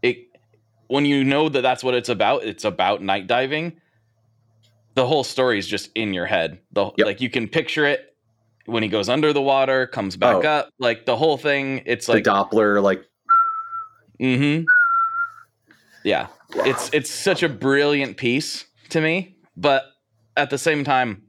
[0.02, 0.16] it
[0.88, 3.78] when you know that that's what it's about it's about night diving
[4.96, 6.58] the whole story is just in your head.
[6.72, 7.06] The Yep.
[7.06, 8.00] like you can picture it
[8.64, 10.48] when he goes under the water comes back Oh.
[10.48, 13.04] up like the whole thing it's like the Doppler, like
[14.20, 14.64] mhm
[16.02, 16.26] yeah.
[16.54, 19.84] It's it's such a brilliant piece to me but
[20.36, 21.22] at the same time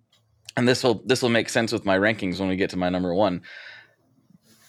[0.56, 2.90] and this will this will make sense with my rankings when we get to my
[2.90, 3.42] number one.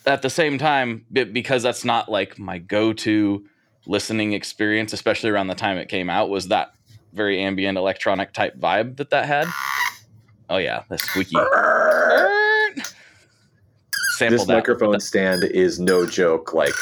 [0.07, 3.45] At the same time because that's not like my go-to
[3.87, 6.69] listening experience especially around the time it came out was that
[7.13, 9.47] very ambient electronic type vibe that that had
[10.51, 11.37] oh yeah the squeaky
[14.17, 16.75] sample this that microphone stand is no joke, like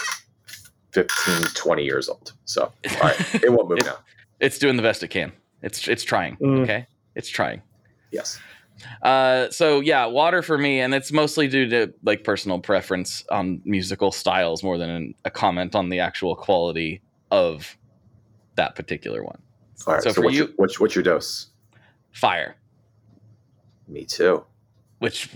[0.92, 2.32] 15, 20 years old.
[2.46, 3.98] So, all right, it won't move It- now.
[4.40, 6.62] it's doing the best it can it's it's trying Mm.
[6.62, 7.62] okay it's trying
[8.12, 8.38] Yes.
[9.02, 13.60] Uh, so yeah, water for me, and it's mostly due to like personal preference on
[13.64, 17.76] musical styles more than a comment on the actual quality of
[18.56, 19.38] that particular one.
[19.86, 20.02] All right.
[20.02, 21.48] So So, for what's, you- your, what's, what's your dose?
[22.12, 22.56] Fire,
[23.88, 24.44] Me too.
[25.00, 25.28] which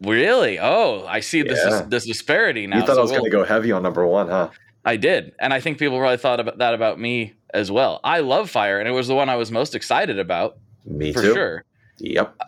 [0.00, 1.82] really, oh, I see this Yeah.
[1.86, 2.76] this disparity now.
[2.78, 4.48] you thought So I was we'll- going to go heavy on number one, huh?
[4.84, 8.00] I did, and I think people probably thought about that about me as well.
[8.02, 11.20] I love Fire, and it was the one I was most excited about Me for
[11.22, 11.34] too.
[11.34, 11.64] sure.
[11.98, 12.34] Yep.
[12.40, 12.44] Uh,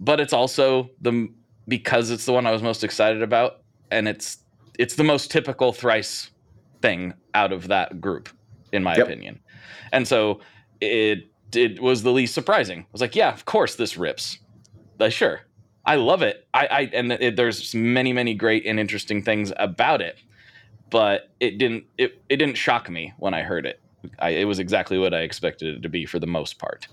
[0.00, 1.28] but it's also the
[1.68, 4.38] because it's the one I was most excited about, and it's
[4.78, 6.30] it's the most typical thrice
[6.80, 8.28] thing out of that group,
[8.72, 9.06] in my Yep.
[9.06, 9.40] opinion.
[9.92, 10.40] And so
[10.80, 12.80] it it was the least surprising.
[12.80, 14.38] I was like, yeah, of course this rips.
[14.98, 15.42] Like, sure,
[15.84, 16.46] I love it.
[16.54, 20.16] I, I and it, there's many many great and interesting things about it,
[20.90, 23.82] but it didn't it, it didn't shock me when I heard it.
[24.20, 26.88] I, it was exactly what I expected it to be for the most part.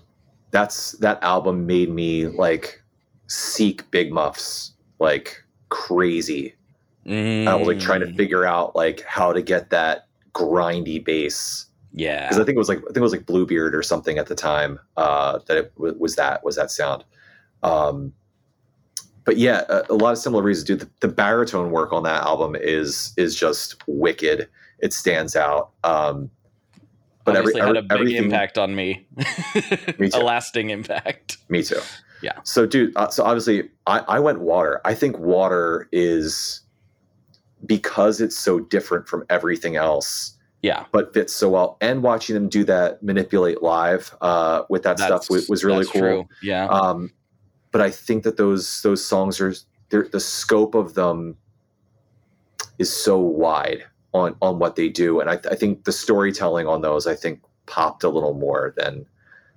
[0.51, 2.83] That's that album made me like
[3.27, 6.55] seek Big Muffs like crazy.
[7.45, 11.67] I was like trying to Mm, figure out like how to get that grindy bass
[11.93, 12.27] yeah.
[12.27, 14.27] because I think it was like I think it was like Bluebeard or something at
[14.27, 17.03] the time uh, that it w- was that was that sound.
[17.61, 18.13] Um,
[19.25, 20.65] but yeah, a, a lot of similar reasons.
[20.65, 24.49] Dude, the, the baritone work on that album is is just wicked.
[24.79, 25.71] It stands out.
[25.83, 26.29] Um,
[27.25, 29.07] but every, had a big everything, impact on me.
[29.97, 31.37] Me a lasting impact.
[31.47, 31.79] Me too.
[32.21, 32.39] Yeah.
[32.43, 34.81] So, dude, uh, so obviously, I, I went water.
[34.85, 36.61] I think water is
[37.65, 41.77] because it's so different from everything else, Yeah, but fits so well.
[41.81, 46.01] And watching them do that manipulate live uh, with that stuff was, was really cool.
[46.01, 46.27] True.
[46.41, 47.11] Yeah, Um,
[47.71, 49.53] but I think that those those songs are
[49.89, 51.37] the scope of them
[52.79, 56.81] is so wide on on what they do, and I, I think the storytelling on
[56.81, 59.05] those I think popped a little more than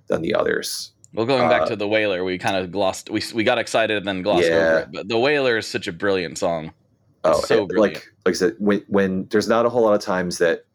[0.07, 0.91] than the others.
[1.13, 3.09] well, going back uh, to the Whaler, we kind of glossed.
[3.09, 4.55] We we got excited and then glossed Yeah.
[4.55, 4.89] over it.
[4.91, 6.73] But the Whaler is such a brilliant song.
[7.23, 7.95] Oh, so brilliant.
[7.95, 10.65] like like I said, when when there's not a whole lot of times that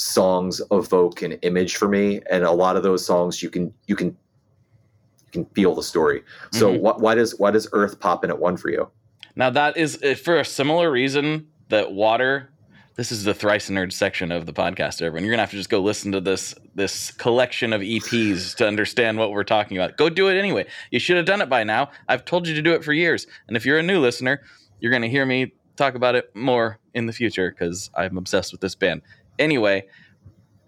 [0.00, 3.94] songs evoke an image for me, and a lot of those songs you can you
[3.96, 6.22] can you can feel the story.
[6.52, 6.80] So Mhm.
[6.80, 8.88] wh- why does why does Earth pop in at one for you?
[9.36, 12.48] Now that is uh, for a similar reason that water.
[12.96, 15.24] This is the thrice nerd section of the podcast, everyone.
[15.24, 19.18] You're gonna have to just go listen to this this collection of EPs to understand
[19.18, 19.96] what we're talking about.
[19.96, 20.66] Go do it anyway.
[20.90, 21.90] You should have done it by now.
[22.08, 23.26] I've told you to do it for years.
[23.48, 24.42] And if you're a new listener,
[24.80, 28.60] you're gonna hear me talk about it more in the future because I'm obsessed with
[28.60, 29.00] this band.
[29.40, 29.86] Anyway,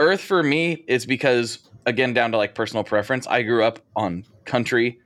[0.01, 3.27] Earth for me is because again down to like personal preference.
[3.29, 4.99] I grew up on country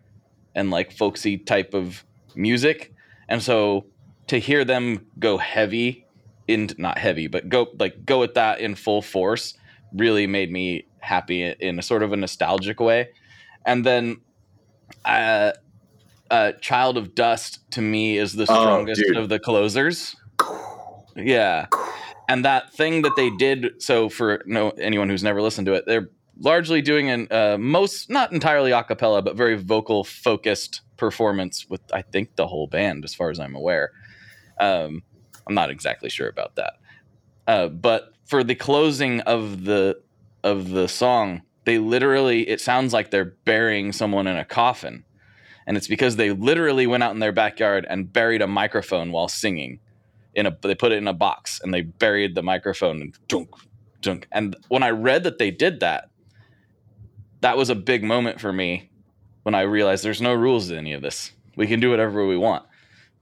[0.54, 2.02] and like folksy type of
[2.34, 2.94] music,
[3.28, 3.84] and so
[4.28, 6.06] to hear them go heavy
[6.48, 9.54] in not heavy but go like go at that in full force
[9.92, 13.08] really made me happy in a sort of a nostalgic way
[13.64, 14.16] and then
[15.04, 15.50] uh
[16.30, 19.16] uh child of dust to me is the Oh, strongest dude.
[19.16, 20.14] of the closers
[21.16, 21.66] yeah
[22.28, 25.84] and that thing that they did so for no anyone who's never listened to it
[25.86, 26.08] they're
[26.38, 31.80] largely doing an uh, most not entirely a cappella but very vocal focused performance with
[31.92, 33.90] i think the whole band as far as i'm aware.
[34.58, 35.02] Um,
[35.46, 36.74] i'm not exactly sure about that.
[37.46, 40.00] Uh, but for the closing of the
[40.42, 45.04] of the song they literally it sounds like they're burying someone in a coffin.
[45.66, 49.26] And it's because they literally went out in their backyard and buried a microphone while
[49.26, 49.80] singing
[50.36, 53.48] in a they put it in a box and they buried the microphone and dunk
[54.00, 56.10] dunk and when i read that they did that
[57.40, 58.90] that was a big moment for me
[59.42, 61.30] when I realized there's no rules to any of this.
[61.54, 62.64] We can do whatever we want.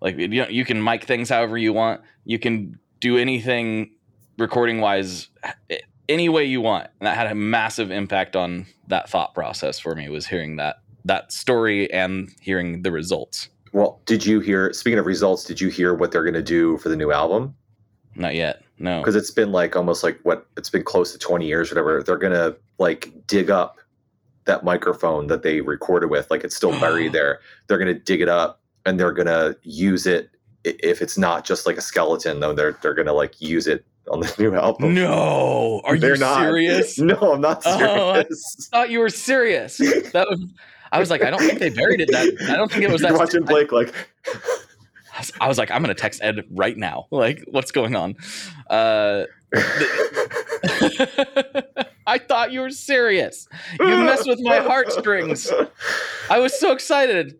[0.01, 2.01] Like you know, you can mic things however you want.
[2.25, 3.91] You can do anything
[4.39, 5.29] recording wise
[5.69, 6.89] eh, any way you want.
[7.01, 10.77] And that had a massive impact on that thought process for me was hearing that
[11.05, 13.51] that story and hearing the results.
[13.75, 14.73] Well, did you hear?
[14.73, 17.55] Speaking of results, did you hear what they're going to do for the new album?
[18.15, 18.63] Not yet.
[18.79, 19.01] No.
[19.01, 22.01] Because it's been like almost like what it's been close to twenty years, whatever.
[22.03, 23.79] They're gonna like dig up
[24.45, 27.41] that microphone that they recorded with, like it's still buried there.
[27.67, 30.31] They're gonna dig it up and they're gonna use it.
[30.65, 34.21] If it's not just like a skeleton, though, they're they're gonna like use it on
[34.21, 34.95] the new album.
[34.95, 36.41] No, are They're you not.
[36.41, 36.99] serious?
[37.01, 38.69] No, I'm not Oh, I- serious.
[38.71, 39.79] thought you were serious.
[40.13, 40.45] That was.
[40.95, 42.09] I was like, I don't think they buried it.
[42.13, 43.19] That I don't think it was You're that.
[43.19, 43.93] watching Blake like
[45.15, 47.07] I was, I was like, I'm gonna text Ed right now.
[47.11, 48.17] Like, what's going on?
[48.71, 49.25] Uh,
[52.07, 53.49] I thought you were serious.
[53.79, 55.51] You messed with my heartstrings.
[56.31, 57.39] I was so excited.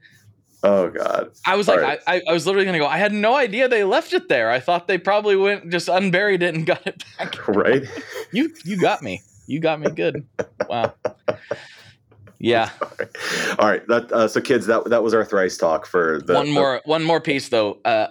[0.63, 1.31] Oh god.
[1.47, 2.01] I was like, right.
[2.07, 2.87] I, I, I was literally gonna go.
[2.87, 4.51] I had no idea they left it there.
[4.51, 7.47] I thought they probably went just unburied it and got it back.
[7.55, 7.85] Right?
[8.33, 9.23] You you got me.
[9.47, 10.27] You got me good.
[10.69, 10.95] Wow.
[12.41, 12.71] Yeah.
[13.59, 13.87] All right.
[13.89, 16.81] That uh, so kids, that that was our thrice talk for the one the- more
[16.85, 17.79] one more piece though.
[17.85, 18.09] Uh,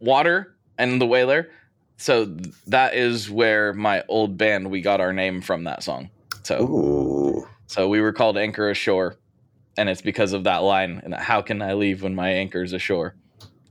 [0.00, 1.50] water and the whaler.
[1.96, 2.36] So
[2.66, 6.10] that is where my old band we got our name from that song.
[6.42, 7.48] So Ooh.
[7.66, 9.16] so we were called Anchor Ashore,
[9.78, 11.00] and it's because of that line.
[11.04, 13.14] And how can I leave when my anchor's ashore?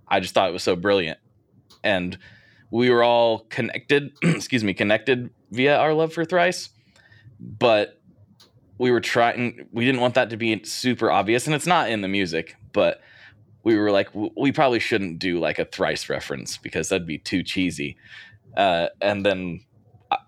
[0.08, 1.20] I just thought it was so brilliant,
[1.84, 2.18] and
[2.72, 4.14] we were all connected.
[4.24, 6.70] excuse me, connected via our love for Thrice,
[7.40, 8.00] but
[8.78, 9.68] we were trying.
[9.72, 13.02] We didn't want that to be super obvious, and it's not in the music, but
[13.64, 17.44] we were like, we probably shouldn't do like a Thrice reference because that'd be too
[17.44, 17.98] cheesy.
[18.58, 19.62] Uh, and then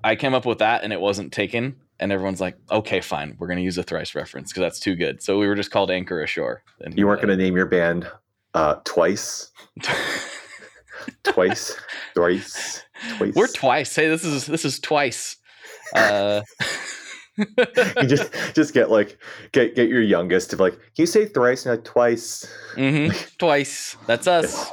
[0.04, 1.76] I- came up with that, and it wasn't taken.
[2.00, 5.24] And everyone's like, "Okay, fine, we're gonna use a Thrice reference because that's too good."
[5.24, 6.62] So we were just called Anchor Ashore.
[6.82, 8.10] And, You weren't uh, going to name your band
[8.54, 9.52] uh, twice,
[11.24, 11.76] twice,
[12.14, 12.82] thrice,
[13.18, 13.34] twice.
[13.36, 13.96] We're twice.
[13.96, 15.38] Hey, this is this is twice.
[15.94, 16.42] Uh,
[17.38, 19.18] you just just get like
[19.52, 22.46] get get your youngest to be like, can you say thrice now twice?
[22.76, 23.98] mhm, twice.
[24.08, 24.72] That's us.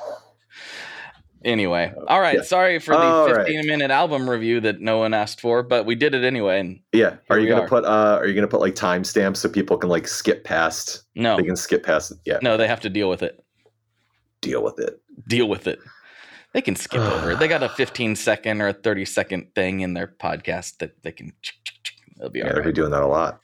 [1.45, 2.37] Anyway, all right.
[2.37, 2.43] Yeah.
[2.43, 3.47] Sorry for the All right.
[3.47, 6.61] 15 minute album review that no one asked for, but we did it anyway.
[6.61, 7.17] And Yeah.
[7.31, 7.69] Are you gonna are.
[7.69, 11.37] put uh are you gonna put like timestamps so people can like skip past no,
[11.37, 13.43] they can skip past yeah, no, they have to deal with it.
[14.41, 15.01] deal with it.
[15.27, 15.81] Deal with it.
[16.53, 17.39] They can skip over it.
[17.41, 21.11] They got a 15 second or a 30 second thing in their podcast that they
[21.11, 21.33] can.
[22.19, 22.75] It'll be Yeah, all they're right.
[22.75, 23.41] doing that a lot.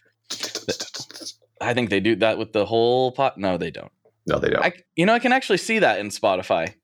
[1.60, 3.38] I think they do that with the whole pot.
[3.38, 3.90] No, they don't.
[4.26, 4.64] No, they don't.
[4.64, 6.74] I, you know, I can actually see that in Spotify.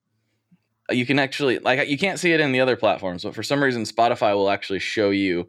[0.91, 3.63] You can actually like you can't see it in the other platforms, but for some
[3.63, 5.49] reason Spotify will actually show you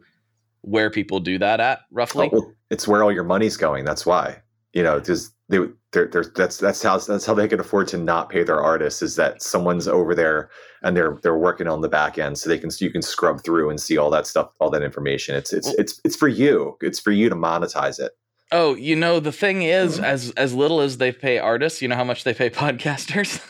[0.62, 2.28] where people do that at roughly.
[2.32, 3.84] Oh, well, it's where all your money's going.
[3.84, 4.42] That's why.
[4.72, 5.58] You know, because they
[5.96, 9.00] they're, they're that's that's how that's how they can afford to not pay their artists
[9.02, 10.50] is that someone's over there
[10.82, 13.70] and they're they're working on the back end so they can you can scrub through
[13.70, 15.34] and see all that stuff, all that information.
[15.34, 16.76] It's it's it's it's for you.
[16.82, 18.12] It's for you to monetize it.
[18.52, 21.96] Oh, you know the thing is, as as little as they pay artists, you know
[21.96, 23.40] how much they pay podcasters.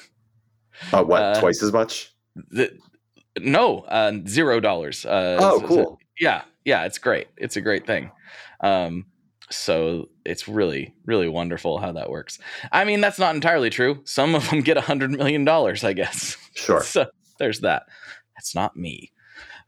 [0.93, 2.15] Uh, what Uh, twice as much?
[2.51, 2.71] the,
[3.41, 5.05] no, uh, zero dollars.
[5.05, 5.99] Uh, Oh, so- so- cool.
[6.21, 7.27] yeah, yeah, it's great.
[7.37, 8.11] It's a great thing.
[8.61, 9.07] Um,
[9.51, 12.39] so it's really, really wonderful how that works.
[12.73, 14.01] I mean, that's not entirely true.
[14.05, 16.37] Some of them get a hundred million dollars, I guess.
[16.55, 16.83] Sure.
[16.85, 17.07] So
[17.39, 17.85] there's that.
[18.37, 19.13] That's not me.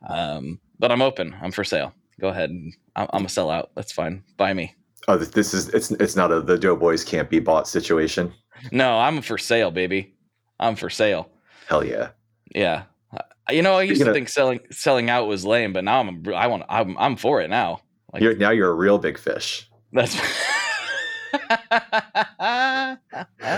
[0.08, 1.34] Um, but I'm open.
[1.42, 1.92] I'm for sale.
[2.20, 2.50] Go ahead.
[2.96, 3.68] I'm, I'm a sellout.
[3.74, 4.24] That's fine.
[4.36, 4.74] Buy me.
[5.06, 8.32] Oh, this is it's it's not a the Doughboys can't be bought situation.
[8.72, 10.14] No, I'm for sale, baby.
[10.60, 11.30] I'm for sale.
[11.68, 12.08] Hell yeah.
[12.54, 12.82] Yeah.
[13.16, 15.84] Uh, You know, I used Speaking to of- think selling selling out was lame, but
[15.84, 17.80] now I'm I want I'm I'm for it now.
[18.12, 19.68] Like You're now you're a real big fish.
[19.92, 20.14] that's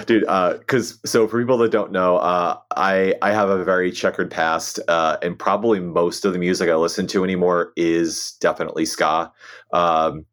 [0.07, 0.23] dude
[0.59, 4.81] because so for people that don't know uh i i have a very checkered past
[4.89, 9.33] uh and probably most of the music i listen to anymore is definitely ska
[9.73, 10.25] um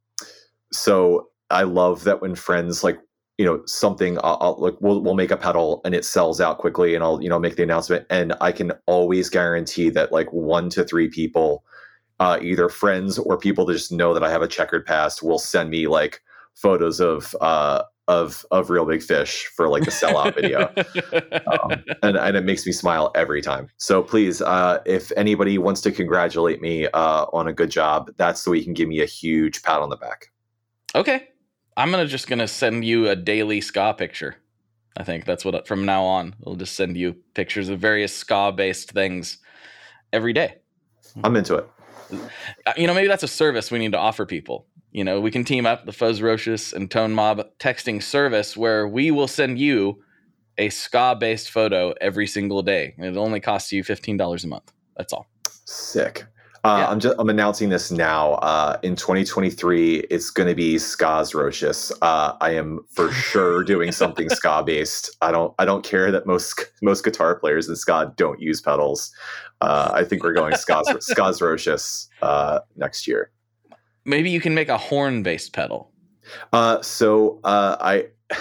[0.71, 2.99] so i love that when friends like
[3.37, 6.57] you know something i'll, I'll like we'll, we'll make a pedal and it sells out
[6.57, 10.31] quickly and i'll you know make the announcement and i can always guarantee that like
[10.31, 11.63] one to three people
[12.19, 15.39] uh either friends or people that just know that i have a checkered past will
[15.39, 16.21] send me like
[16.55, 20.61] photos of uh of of real big fish for like the sellout video
[21.63, 25.81] um, and, and it makes me smile every time so please uh if anybody wants
[25.81, 29.01] to congratulate me uh on a good job that's the way you can give me
[29.01, 30.27] a huge pat on the back
[30.95, 31.29] okay.
[31.75, 34.35] I'm gonna just gonna send you a daily ska picture.
[34.97, 38.51] I think that's what from now on we'll just send you pictures of various ska
[38.51, 39.37] based things
[40.11, 40.55] every day.
[41.23, 41.69] i'm into it
[42.11, 44.65] Uh, you know, maybe that's a service we need to offer people.
[44.91, 49.11] you know, we can team up the Fuzzrocious and Tone Mob texting service where we
[49.11, 50.01] will send you
[50.57, 52.95] a ska based photo every single day.
[52.97, 54.71] And it only costs you $15 a month.
[54.95, 55.27] That's all.
[55.65, 56.25] Sick.
[56.67, 56.89] Uh, Yeah.
[56.89, 58.33] I'm just I'm announcing this now.
[58.33, 61.93] Uh, in 2023, it's going to be Ska's Rocious.
[62.01, 65.15] Uh, I am for sure doing something ska based.
[65.21, 69.13] I don't I don't care that most most guitar players in ska don't use pedals.
[69.61, 73.31] Uh, I think we're going Ska's Ska's Rocious uh, next year.
[74.03, 75.91] Maybe you can make a horn based pedal.
[76.51, 78.07] Uh, so uh, I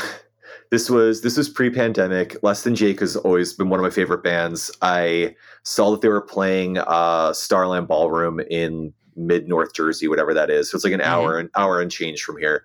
[0.73, 2.43] this was this was pre-pandemic.
[2.43, 4.71] Less Than Jake has always been one of my favorite bands.
[4.83, 5.37] I
[5.67, 10.71] saw that they were playing uh, Starland Ballroom in mid North Jersey, whatever that is.
[10.71, 11.07] So it's like an Mhm.
[11.07, 12.65] hour and hour and change from here.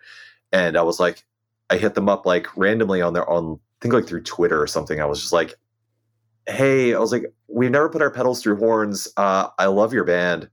[0.52, 1.24] And I was like,
[1.72, 4.68] I hit them up like randomly on their on I think like through Twitter or
[4.68, 5.02] something.
[5.02, 5.56] I was just like,
[6.48, 9.08] hey, I was like, we've never put our pedals through horns.
[9.18, 10.50] Uh, I love your band.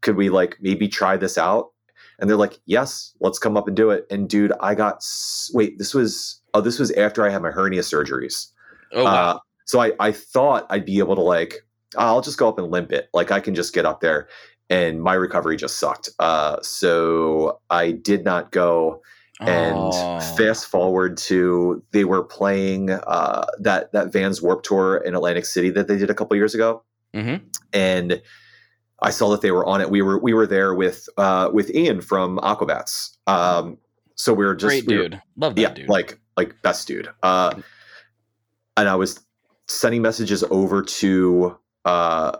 [0.00, 1.72] Could we like maybe try this out?
[2.18, 4.06] And they're like, yes, let's come up and do it.
[4.10, 7.50] And dude, I got s- wait, this was oh, this was after I had my
[7.50, 8.48] hernia surgeries.
[8.92, 9.10] Oh, wow.
[9.14, 11.64] Uh, so I, I thought I'd be able to like,
[11.98, 13.08] I'll just go up and limp it.
[13.14, 14.28] Like I can just get up there.
[14.70, 16.08] And my recovery just sucked.
[16.18, 19.02] Uh, so I did not go.
[19.40, 20.20] And Oh.
[20.36, 25.68] fast forward to they were playing uh, that that Vans Warp Tour in Atlantic City
[25.70, 27.40] that they did a couple years ago Mhm.
[27.72, 28.22] and
[29.02, 29.90] I saw that they were on it.
[29.90, 33.16] We were we were there with uh, with Ian from Aquabats.
[33.26, 33.78] Um,
[34.14, 35.22] so we were just Great we were- dude.
[35.36, 35.88] Love that yeah, dude.
[35.88, 37.08] like like best dude.
[37.24, 37.52] Uh,
[38.76, 39.18] and I was
[39.66, 42.38] sending messages over to uh,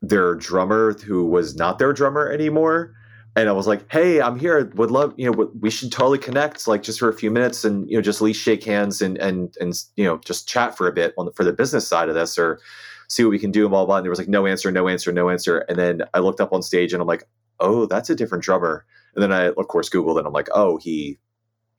[0.00, 2.94] their drummer, who was not their drummer anymore.
[3.34, 4.70] And I was like, "Hey, I'm here.
[4.74, 5.50] Would love you know.
[5.60, 8.24] We should totally connect, like just for a few minutes, and you know, just at
[8.24, 11.32] least shake hands and and and you know, just chat for a bit on the,
[11.32, 12.60] for the business side of this, or
[13.08, 13.96] see what we can do." And blah blah.
[13.96, 15.58] And there was like no answer, no answer, no answer.
[15.68, 17.24] And then I looked up on stage, and I'm like,
[17.60, 20.76] "Oh, that's a different drummer." And then I, of course, Googled, and I'm like, "Oh,
[20.76, 21.18] he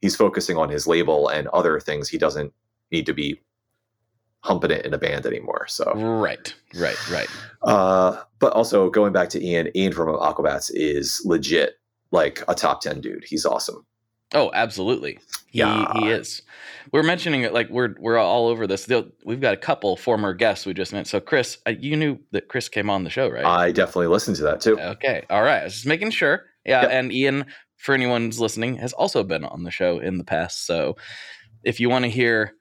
[0.02, 2.08] he's focusing on his label and other things.
[2.08, 2.52] He doesn't
[2.90, 3.40] need to be
[4.44, 7.28] humping it in a band anymore." So, right, right, right.
[7.62, 11.74] uh, but also going back to Ian, Ian from Aquabats is legit
[12.12, 13.24] like a top ten dude.
[13.24, 13.84] He's awesome.
[14.32, 15.20] Oh, absolutely.
[15.50, 15.92] He, Yeah.
[15.94, 16.42] he is.
[16.92, 18.88] We're mentioning it like we're we're all over this.
[19.24, 21.06] We've got a couple former guests we just met.
[21.06, 23.44] So, Chris, uh, you knew that Chris came on the show, right?
[23.44, 24.78] I definitely listened to that too.
[24.78, 25.24] Okay.
[25.30, 25.60] All right.
[25.60, 26.46] I was just making sure.
[26.66, 26.82] Yeah.
[26.82, 26.90] Yep.
[26.90, 27.44] And Ian,
[27.76, 30.66] for anyone who's listening, has also been on the show in the past.
[30.66, 30.96] So
[31.62, 32.54] if you want to hear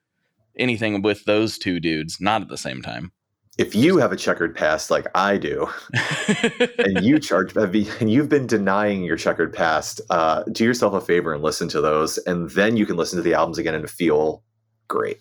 [0.57, 3.11] anything with those two dudes, not at the same time.
[3.57, 5.67] If you have a checkered past like I do,
[6.79, 11.33] and you charge and you've been denying your checkered past, uh, do yourself a favor
[11.33, 14.43] and listen to those, and then you can listen to the albums again and feel
[14.87, 15.19] great.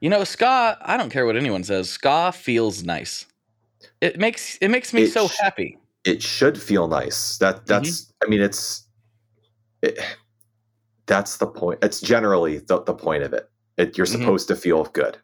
[0.00, 1.90] you know, ska, I don't care what anyone says.
[1.90, 3.26] Ska feels nice.
[4.00, 5.78] It makes it makes me It so sh- happy.
[6.04, 7.36] It should feel nice.
[7.38, 8.10] That that's.
[8.24, 8.86] I mean, it's.
[9.82, 9.98] It,
[11.06, 11.80] that's the point.
[11.82, 13.50] It's generally the, the point of it.
[13.78, 14.20] It you're Mhm.
[14.20, 15.16] supposed to feel good.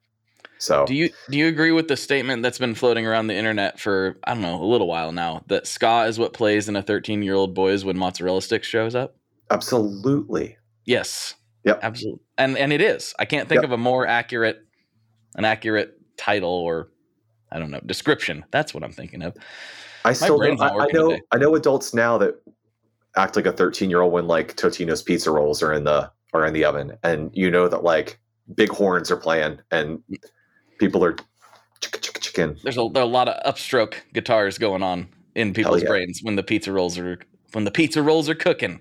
[0.59, 3.79] So Do you do you agree with the statement that's been floating around the internet
[3.79, 6.83] for I don't know a little while now that ska is what plays in a
[6.83, 9.17] 13 year old boys when mozzarella sticks shows up?
[9.51, 10.57] absolutely.
[10.87, 11.35] Yes.
[11.65, 11.81] Yep.
[11.83, 12.21] Absolutely.
[12.39, 13.15] And and it is.
[13.19, 13.65] I can't think Yep.
[13.65, 14.61] of a more accurate
[15.37, 16.89] an accurate title or
[17.51, 18.45] I don't know, description.
[18.51, 19.35] That's what I'm thinking of.
[20.05, 21.21] I still know, I, I know today.
[21.33, 22.35] I know adults now that
[23.17, 26.45] act like a 13 year old when like Totino's pizza rolls are in the are
[26.47, 28.19] in the oven, and you know that like
[28.55, 30.03] big horns are playing and
[30.79, 31.17] people are
[31.81, 32.59] chicken.
[32.63, 35.89] There's a, there are a lot of upstroke guitars going on in people's yeah.
[35.89, 37.19] brains when the pizza rolls are
[37.53, 38.81] when the pizza rolls are cooking.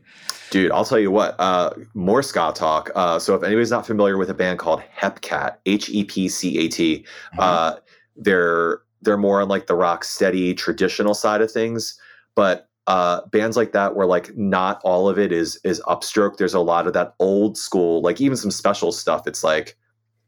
[0.49, 1.35] Dude, I'll tell you what.
[1.39, 2.91] Uh, more ska talk.
[2.95, 6.57] Uh, so if anybody's not familiar with a band called Hepcat, H E P C
[6.59, 7.05] A T,
[7.37, 7.75] uh,
[8.15, 11.99] they're they're more on like the rock steady traditional side of things
[12.35, 16.37] but uh bands like that where like not all of it is is upstroke.
[16.37, 19.25] There's a lot of that old school like even some special stuff.
[19.27, 19.77] It's like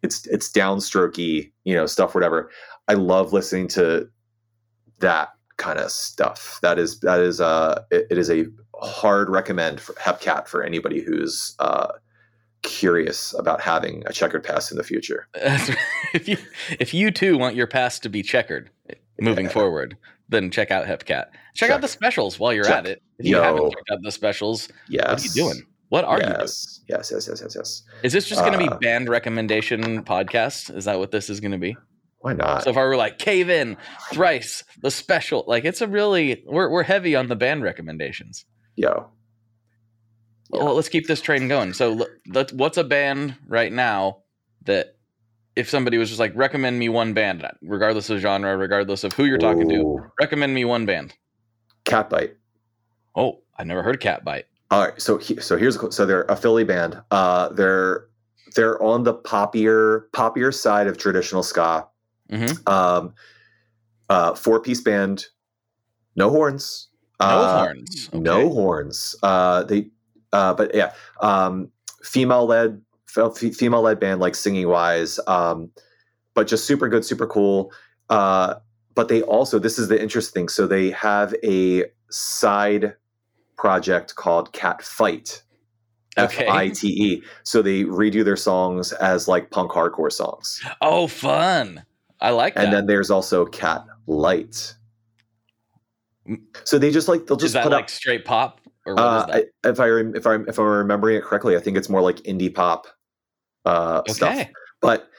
[0.03, 2.49] it's it's downstrokey you know stuff whatever.
[2.87, 4.07] I love listening to
[4.99, 6.59] that kind of stuff.
[6.61, 8.45] That is that is uh it, it is a
[8.81, 11.87] hard recommend for hepcat for anybody who's uh
[12.61, 15.27] curious about having a checkered past in the future.
[16.13, 16.37] If you
[16.79, 18.69] if you too want your past to be checkered
[19.19, 19.51] moving Yeah.
[19.51, 19.97] forward,
[20.29, 21.25] then check out Hepcat.
[21.55, 22.77] Check, out the specials while you're Check.
[22.77, 23.01] at it.
[23.19, 23.41] If you Yo.
[23.43, 25.65] haven't checked out the specials, yes what are you doing?
[25.89, 26.39] What are you doing?
[26.39, 27.83] yes, Yes, yes, yes, yes, yes.
[28.03, 30.75] Is this just going to Uh, be band recommendation podcast?
[30.75, 31.77] Is that what this is going to be?
[32.19, 32.63] Why not?
[32.63, 33.77] So far, we're like Cave In,
[34.11, 35.43] Thrice, the special.
[35.47, 38.45] Like it's a really we're we're heavy on the band recommendations.
[38.75, 39.09] Yo,
[40.49, 41.73] Well, let's keep this train going.
[41.73, 44.23] So, let, what's a band right now
[44.63, 44.94] that
[45.55, 49.25] if somebody was just like recommend me one band, regardless of genre, regardless of who
[49.25, 51.13] you're talking to, recommend me one band.
[51.85, 52.33] Catbite
[53.15, 54.43] Oh, I never heard of Catbite.
[54.71, 57.01] All right, so he, so here's a- so they're a Philly band.
[57.11, 58.07] Uh, they're
[58.55, 61.87] they're on the poppier poppier side of traditional ska.
[62.31, 62.67] Mhm.
[62.69, 63.13] Um,
[64.09, 65.25] uh, four piece band,
[66.15, 66.89] no horns.
[67.21, 68.09] No Uh, horns.
[68.09, 68.19] Okay.
[68.19, 69.15] No horns.
[69.23, 69.89] Uh, they,
[70.33, 70.91] uh, but yeah,
[71.21, 71.71] um,
[72.03, 72.81] female led,
[73.15, 75.71] female led band, like singing wise, um,
[76.33, 77.71] but just super good, super cool.
[78.09, 78.55] Uh,
[78.93, 80.49] but they also, this is the interesting thing.
[80.49, 82.95] So they have a side
[83.57, 85.41] project called Cat Fight.
[86.17, 86.45] Okay.
[86.45, 87.23] F I T E.
[87.43, 90.61] So they redo their songs as like punk hardcore songs.
[90.81, 91.83] Oh, fun.
[92.21, 92.63] I like that.
[92.63, 94.75] And then there's also Cat Light.
[96.63, 99.01] So they just like they'll just is that put like up straight pop or what
[99.01, 99.45] is uh, that?
[99.65, 102.15] I, if I if I'm if I'm remembering it correctly, I think it's more like
[102.17, 102.87] indie pop
[103.65, 104.47] uh, stuff.
[104.81, 105.09] But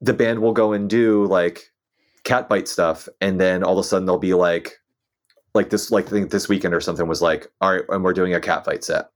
[0.00, 1.72] the band will go and do like
[2.24, 4.78] Catbite stuff, and then all of a sudden they'll be like,
[5.54, 8.12] like this, like I think this weekend or something was like, all right, and we're
[8.12, 9.06] doing a cat fight set,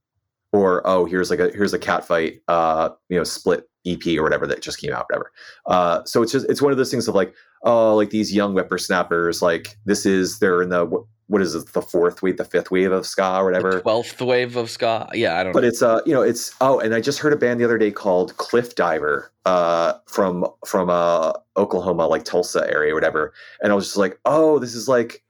[0.53, 4.23] or oh, here's like a here's a cat fight, uh, you know, split EP or
[4.23, 5.33] whatever that just came out, whatever.
[5.67, 8.53] Uh, so it's just it's one of those things of like, oh, like these young
[8.53, 12.71] whippersnappers, like this is they're in the what, is it, the fourth wave, the fifth
[12.71, 13.75] wave of ska or whatever.
[13.75, 15.09] The twelfth wave of ska.
[15.15, 15.53] Yeah, I don't know.
[15.53, 15.69] But know.
[15.69, 17.91] it's uh, you know, it's oh, and I just heard a band the other day
[17.91, 23.33] called Cliff Diver, uh, from from uh Oklahoma, like Tulsa area, or whatever.
[23.61, 25.23] And I was just like, oh, this is like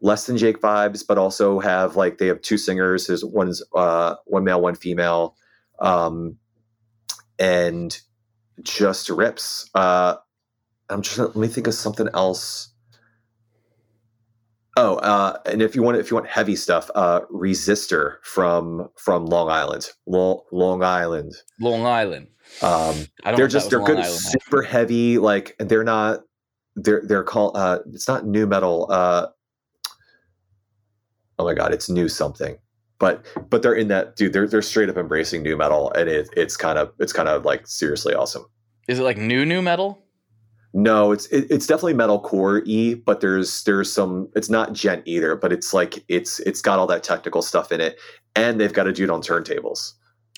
[0.00, 3.06] less than Jake vibes, but also have like they have two singers.
[3.06, 5.36] There's one's uh one male, one female,
[5.78, 6.36] um,
[7.38, 7.98] and
[8.62, 9.70] just rips.
[9.74, 10.16] Uh,
[10.90, 12.68] I'm just let me think of something else.
[14.76, 19.26] Oh, uh, and if you want, if you want heavy stuff, uh, Resistor from from
[19.26, 21.32] Long Island, Long, Long Island.
[21.60, 22.26] Long Island.
[22.60, 24.20] Um, I don't they're just they're Long good, Island.
[24.20, 25.18] super heavy.
[25.18, 26.20] Like they're not.
[26.74, 27.56] They're they're called.
[27.56, 28.88] Uh, it's not nu metal.
[28.90, 29.28] Uh,
[31.38, 32.58] oh my god, it's new something.
[32.98, 34.32] But but they're in that dude.
[34.32, 37.44] They're they're straight up embracing nu metal, and it, it's kind of it's kind of
[37.44, 38.44] like seriously awesome.
[38.88, 40.03] Is it like new new metal?
[40.76, 44.28] No, it's it, it's definitely metalcore e, but there's there's some.
[44.34, 47.80] It's not djent either, but it's like it's it's got all that technical stuff in
[47.80, 47.96] it,
[48.34, 49.92] and they've got a dude on turntables,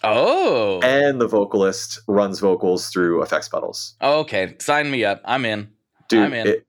[0.05, 0.78] Oh.
[0.82, 3.95] and the vocalist runs vocals through effects pedals.
[4.03, 4.55] okay.
[4.61, 5.22] Sign me up.
[5.24, 5.70] I'm in.
[6.09, 6.47] Dude, I'm in.
[6.49, 6.66] It,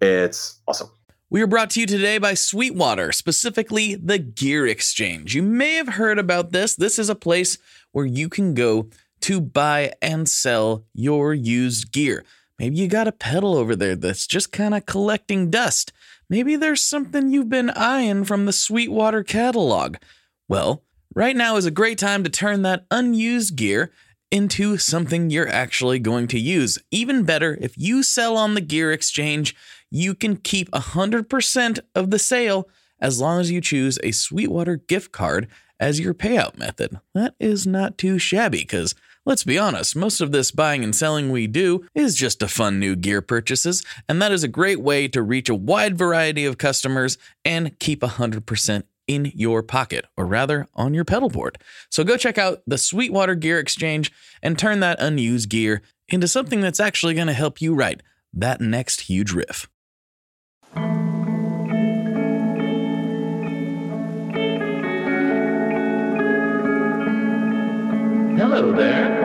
[0.00, 0.88] it's awesome.
[1.30, 5.34] We are brought to you today by Sweetwater, specifically the Gear Exchange.
[5.34, 6.76] You may have heard about this.
[6.76, 7.58] This is a place
[7.92, 8.88] where you can go
[9.24, 12.24] to buy and sell your used gear.
[12.58, 15.94] Maybe you got a pedal over there that's just kind of collecting dust.
[16.28, 19.96] Maybe there's something you've been eyeing from the Sweetwater catalog.
[20.46, 20.82] Well,
[21.14, 23.92] right now is a great time to turn that unused gear
[24.30, 26.78] into something you're actually going to use.
[26.90, 29.56] Even better, if you sell on the Gear Exchange,
[29.90, 32.68] you can keep 100% of the sale
[33.00, 35.48] as long as you choose a Sweetwater gift card
[35.80, 37.00] as your payout method.
[37.14, 38.94] That is not too shabby because
[39.24, 42.78] let's be honest, most of this buying and selling we do is just to fund
[42.78, 46.58] new gear purchases, and that is a great way to reach a wide variety of
[46.58, 51.58] customers and keep 100% in your pocket, or rather on your pedal board.
[51.90, 54.10] So go check out the Sweetwater Gear Exchange
[54.42, 58.02] and turn that unused gear into something that's actually going to help you write
[58.32, 59.68] that next huge riff.
[68.36, 69.24] Hello there.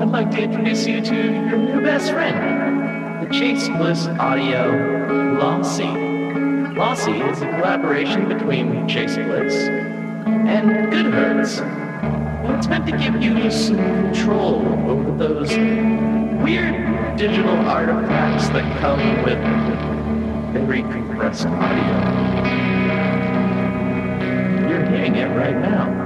[0.00, 5.82] I'd like to introduce you to your new best friend, the Chase Bliss Audio Lossy.
[6.76, 11.60] Lossy is a collaboration between Chase Bliss and Goodhertz.
[11.60, 15.50] And it's meant to give you some control over those
[16.40, 19.38] weird digital artifacts that come with
[20.52, 21.96] very compressed audio.
[24.68, 26.05] You're hearing it right now.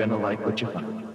[0.00, 1.06] I think you're gonna like what you find.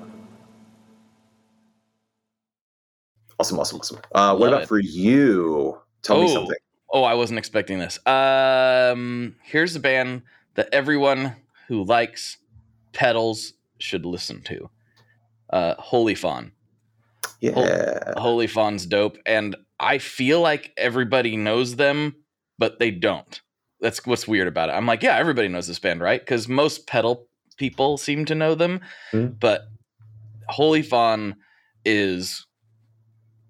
[3.39, 3.97] Awesome, awesome, awesome.
[4.13, 4.67] Uh, what Love about it.
[4.67, 5.79] for you?
[6.03, 6.33] Tell me Oh.
[6.33, 6.55] something.
[6.91, 7.99] Oh, I wasn't expecting this.
[8.05, 10.21] Um, here's a band
[10.53, 11.35] that everyone
[11.67, 12.37] who likes
[12.93, 14.69] pedals should listen to.
[15.49, 16.51] Uh, Holy Fawn.
[17.41, 18.13] Yeah.
[18.17, 22.15] Holy Fawn's dope, and I feel like everybody knows them,
[22.57, 23.41] but they don't.
[23.81, 24.71] that's what's weird about it.
[24.71, 26.19] I'm like, yeah, everybody knows this band, right?
[26.19, 27.27] Because most pedal
[27.57, 28.81] people seem to know them,
[29.13, 29.39] Mhm.
[29.39, 29.67] but
[30.49, 31.35] Holy Fawn
[31.83, 32.45] is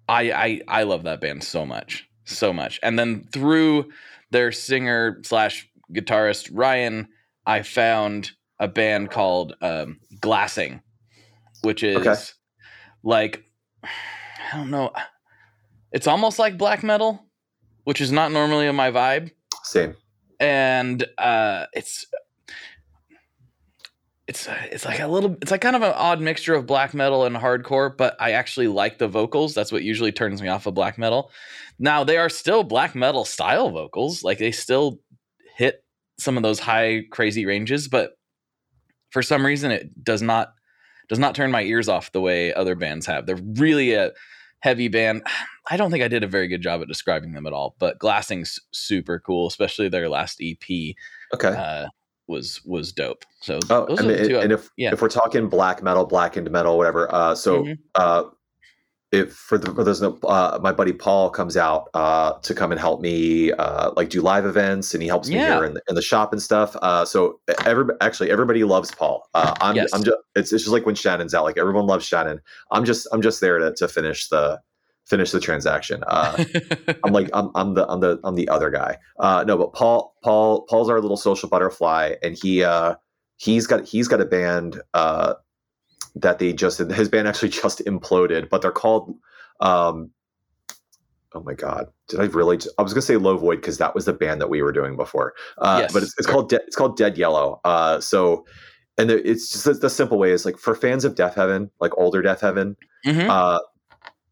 [0.08, 2.78] I I I love that band so much, so much.
[2.82, 3.90] And then through
[4.30, 7.08] their singer slash guitarist Ryan,
[7.46, 10.80] I found a band called um, Glassing,
[11.62, 12.20] which is Okay.
[13.02, 13.44] like
[13.84, 14.92] I don't know.
[15.92, 17.26] It's almost like black metal,
[17.84, 19.30] which is not normally my vibe
[19.62, 19.96] Same.
[20.40, 22.06] and uh, it's
[24.28, 27.24] it's it's like a little it's like kind of an odd mixture of black metal
[27.24, 29.54] and hardcore but i actually like the vocals.
[29.54, 31.30] That's what usually turns me off of black metal.
[31.78, 34.24] Now they are still black metal style vocals.
[34.24, 35.00] Like they still
[35.56, 35.84] hit
[36.18, 38.18] some of those high crazy ranges but
[39.10, 40.54] for some reason it does not
[41.08, 43.26] does not turn my ears off the way other bands have.
[43.26, 44.10] They're really a
[44.60, 45.22] heavy band.
[45.70, 47.98] I don't think i did a very good job at describing them at all but
[47.98, 50.62] glassing's super cool especially their last ep
[51.34, 51.48] Okay.
[51.48, 51.88] uh,
[52.28, 53.24] was was dope.
[53.40, 54.38] So oh, those I are mean, the two.
[54.40, 54.92] and if yeah.
[54.92, 57.12] if we're talking black metal, blackened metal, whatever.
[57.14, 57.78] Uh, so Mhm.
[57.94, 58.24] uh,
[59.12, 62.72] if for the for those no, uh, my buddy Paul comes out uh, to come
[62.72, 65.82] and help me uh, like do live events, and he helps me here in the,
[65.88, 66.74] in the shop and stuff.
[66.82, 69.28] Uh, so every actually everybody loves Paul.
[69.34, 69.90] Uh, I'm Yes.
[69.92, 72.40] I'm just it's, it's just like when Shannon's out, like everyone loves Shannon.
[72.72, 74.60] I'm just I'm just there to, to finish the
[75.06, 76.02] finish the transaction.
[76.06, 76.44] Uh,
[77.04, 78.98] I'm like I'm I'm the I'm the I'm the other guy.
[79.18, 82.96] Uh no, but Paul Paul Paul's our little social butterfly and he uh
[83.36, 85.34] he's got he's got a band uh
[86.16, 89.14] that they just his band actually just imploded, but they're called
[89.60, 90.10] um
[91.34, 94.04] oh my god did i really i was gonna say low void because that was
[94.06, 95.92] the band that we were doing before uh Yes.
[95.92, 98.44] but it's, it's called De- it's called dead yellow uh so
[98.96, 101.92] and the, it's just the, the simple way is like for fans of Deafheaven like
[101.98, 103.28] older Deafheaven Mhm.
[103.28, 103.58] uh,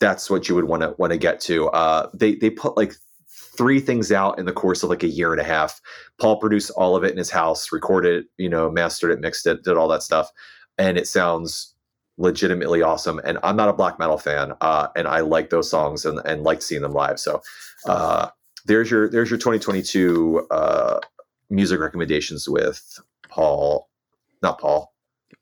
[0.05, 1.69] that's what you would want to want to get to.
[1.71, 2.95] Uh, they they put like
[3.57, 5.81] three things out in the course of like a year and a half.
[6.21, 9.47] Paul produced all of it in his house, recorded it, you know, mastered it, mixed
[9.47, 10.31] it, did all that stuff,
[10.77, 11.75] and it sounds
[12.19, 13.19] legitimately awesome.
[13.25, 16.43] And I'm not a black metal fan, uh, and I like those songs and and
[16.43, 17.19] liked seeing them live.
[17.19, 17.41] So
[17.87, 18.29] uh,
[18.67, 21.01] there's your there's your 2022 uh,
[21.49, 23.01] music recommendations with
[23.31, 23.89] Paul,
[24.43, 24.93] not Paul.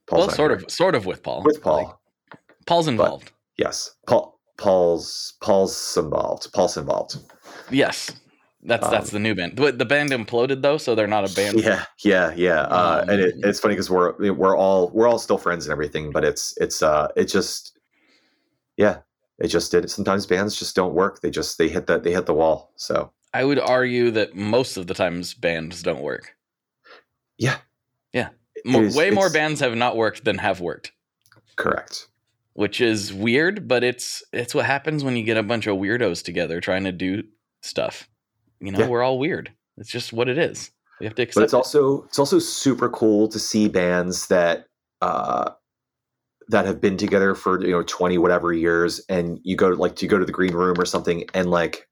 [0.07, 0.67] Paul's well, not sort here.
[0.67, 1.43] of, sort of with Paul.
[1.43, 1.99] with Paul.
[2.31, 3.33] Like, Paul's involved.
[3.57, 4.32] Yes, Paul.
[4.57, 6.53] Paul's Paul's involved.
[6.53, 7.17] Paul's involved.
[7.71, 8.13] yes,
[8.63, 9.57] that's that's Um, the new band.
[9.57, 11.61] The, the band imploded though, so they're not a band.
[11.61, 12.61] Yeah, yeah, yeah.
[12.63, 15.73] Uh, and it, Um, it's funny because we're we're all we're all still friends and
[15.73, 17.79] everything, but it's it's uh it just
[18.77, 18.99] yeah
[19.39, 19.91] it just did.
[19.91, 21.21] Sometimes bands just don't work.
[21.23, 22.73] They just they hit that they hit the wall.
[22.77, 26.37] So I would argue that most of the times bands don't work.
[27.39, 27.57] yeah,
[28.13, 28.29] Yeah,
[28.67, 30.93] is- way more bands have not worked than have worked,
[31.57, 32.09] Correct.
[32.55, 33.67] Which is weird.
[33.69, 36.93] But it's it's what happens when you get a bunch of weirdos together trying to
[36.93, 37.23] do
[37.63, 38.09] stuff.
[38.61, 38.89] You know, Yeah.
[38.89, 39.53] we're all weird.
[39.79, 40.71] It's just what it is.
[41.01, 41.35] We have to accept.
[41.37, 41.57] but it's it.
[41.57, 44.67] also it's also super cool to see bands that
[45.01, 45.51] uh
[46.49, 50.01] that have been together for you know 20 whatever years and you go to like
[50.03, 51.89] you go to the green room or something and like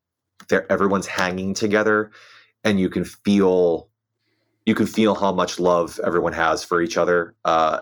[0.48, 2.10] they're everyone's hanging together
[2.62, 3.88] and you can feel
[4.66, 7.80] you can feel how much love everyone has for each other uh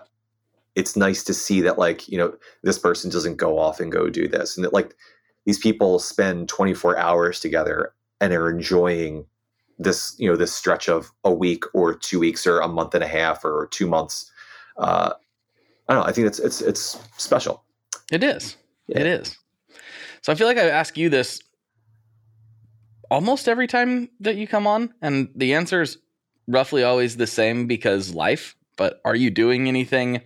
[0.75, 4.09] it's nice to see that like you know this person doesn't go off and go
[4.09, 4.95] do this and that like
[5.45, 9.25] these people spend 24 hours together and are enjoying
[9.79, 13.03] this you know this stretch of a week or two weeks or a month and
[13.03, 14.31] a half or two months
[14.77, 15.11] uh
[15.87, 17.63] i don't know i think it's it's it's special
[18.11, 18.57] It is.
[18.87, 19.01] Yeah.
[19.01, 19.37] It is.
[20.21, 21.41] So I feel like I ask you this
[23.11, 25.97] almost every time that you come on, and the answer is
[26.47, 28.55] roughly always the same because life.
[28.77, 30.21] But are you doing anything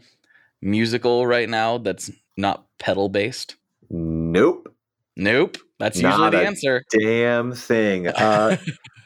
[0.63, 3.55] musical right now that's not pedal based?
[3.89, 4.73] nope
[5.15, 5.57] Nope.
[5.77, 6.83] That's Not usually the answer.
[6.89, 8.57] damn thing uh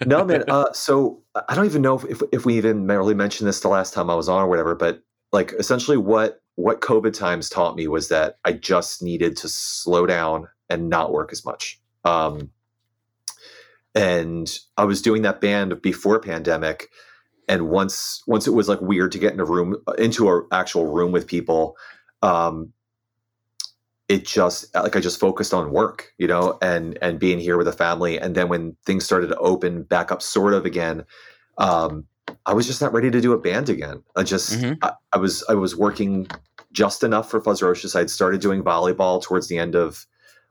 [0.05, 3.61] no man uh so i don't even know if, if, we even really mentioned this
[3.61, 5.01] the last time i was on or whatever but
[5.33, 10.05] like essentially what what covid times taught me was that i just needed to slow
[10.05, 12.51] down and not work as much um
[13.95, 16.89] and i was doing that band before pandemic
[17.47, 20.87] and once once it was like weird to get in a room into an actual
[20.87, 21.75] room with people
[22.21, 22.73] um
[24.07, 27.67] it just like I just focused on work, you know, and and being here with
[27.67, 28.17] a family.
[28.17, 31.03] And then when things started to open back up, sort of again,
[31.57, 32.05] um,
[32.45, 34.01] I was just not ready to do a band again.
[34.15, 34.77] I just Mhm.
[34.81, 36.27] I, I was I was working
[36.71, 37.95] just enough for Fuzzrocious.
[37.95, 40.05] I'd started doing volleyball towards the end of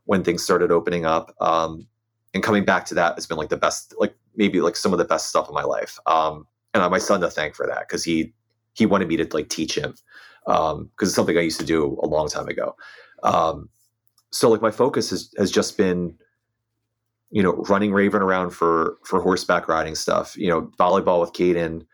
[0.04, 1.34] when things started opening up.
[1.40, 1.86] Um,
[2.34, 4.98] and coming back to that has been like the best, like maybe like some of
[4.98, 5.98] the best stuff in my life.
[6.06, 6.46] Um,
[6.76, 8.32] and I have my son to thank for that because he
[8.74, 9.94] he wanted me to like teach him
[10.44, 12.76] because it's something I used to do a long time ago.
[13.22, 13.68] Um,
[14.30, 16.16] so like my focus has has just been
[17.30, 21.84] you know, running Raven around for for horseback riding stuff, you know, volleyball with Caden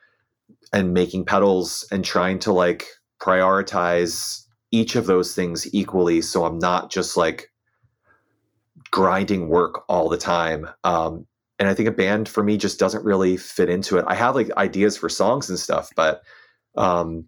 [0.72, 2.86] and making pedals and trying to like
[3.20, 7.50] prioritize each of those things equally so I'm not just like
[8.90, 10.68] grinding work all the time.
[10.84, 11.26] Um,
[11.62, 14.04] and I think a band for me just doesn't really fit into it.
[14.08, 16.24] I have like ideas for songs and stuff, but
[16.76, 17.26] um,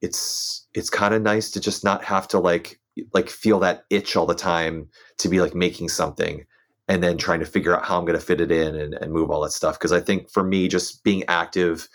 [0.00, 2.80] it's it's kind of nice to just not have to like
[3.14, 6.44] like feel that itch all the time to be like making something
[6.88, 9.12] and then trying to figure out how I'm going to fit it in and, and
[9.12, 9.78] move all that stuff.
[9.78, 11.88] Because I think for me, just being active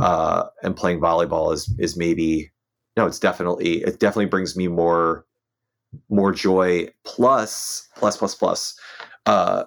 [0.00, 2.52] uh, and playing volleyball is is maybe
[2.96, 5.26] no, it's definitely it definitely brings me more
[6.08, 6.88] more joy.
[7.04, 8.80] Plus, plus, plus, plus.
[9.26, 9.64] Uh,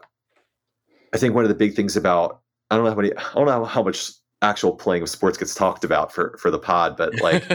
[1.14, 2.42] I think one of the big things about
[2.72, 4.12] I don't know how many I don't know how much
[4.42, 7.48] actual playing of sports gets talked about for for the pod, but like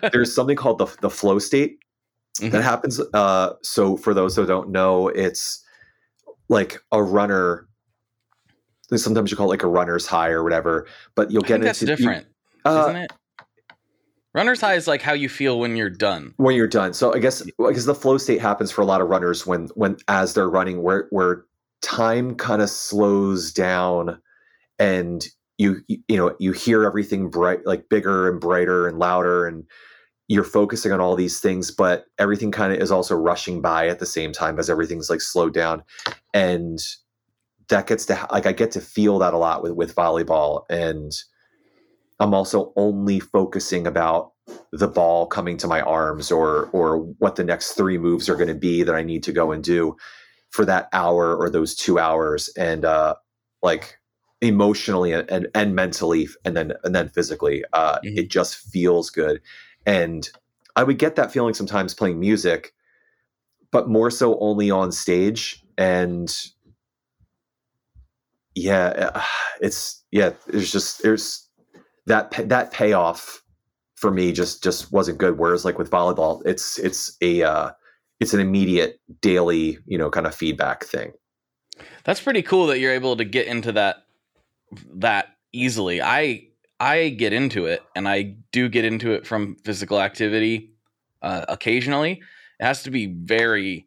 [0.12, 1.78] there's something called the the flow state
[2.40, 2.50] Mhm.
[2.50, 3.00] that happens.
[3.14, 5.64] Uh, so for those who don't know, it's
[6.48, 7.68] like a runner.
[8.94, 11.64] Sometimes you call it like a runner's high or whatever, but you'll I get think
[11.64, 12.26] that's into you- different,
[12.64, 13.12] uh, isn't it?
[14.34, 16.34] Runner's high is like how you feel when you're done.
[16.38, 16.92] when you're done.
[16.92, 19.96] So I guess because the flow state happens for a lot of runners when when
[20.08, 21.44] as they're running, where where
[21.84, 24.20] time kind of slows down,
[24.78, 25.24] and
[25.58, 29.64] you you know you hear everything bright like bigger and brighter and louder, and
[30.28, 34.00] you're focusing on all these things, but everything kind of is also rushing by at
[34.00, 35.82] the same time as everything's like slowed down,
[36.34, 36.80] and
[37.68, 41.12] that gets to like I get to feel that a lot with with volleyball and.
[42.20, 44.32] I'm also only focusing about
[44.72, 48.48] the ball coming to my arms or or what the next three moves are going
[48.48, 49.96] to be that I need to go and do
[50.54, 53.16] for that hour or those two hours and uh
[53.60, 53.98] like
[54.40, 58.16] emotionally and and, and mentally and then and then physically uh Mhm.
[58.18, 59.40] it just feels good
[59.84, 60.30] and
[60.76, 62.72] I would get that feeling sometimes playing music
[63.72, 66.32] but more so only on stage and
[68.54, 69.22] yeah uh,
[69.60, 71.48] it's yeah there's just there's
[72.06, 73.42] that that payoff
[73.96, 77.70] for me just just wasn't good whereas like with volleyball it's it's a uh
[78.24, 81.12] it's an immediate daily you know kind of feedback thing
[82.04, 84.04] That's pretty cool that you're able to get into that
[84.96, 86.02] that easily.
[86.02, 86.48] I
[86.80, 90.72] I get into it, and I do get into it from physical activity
[91.22, 92.22] uh, occasionally.
[92.60, 93.86] It has to be very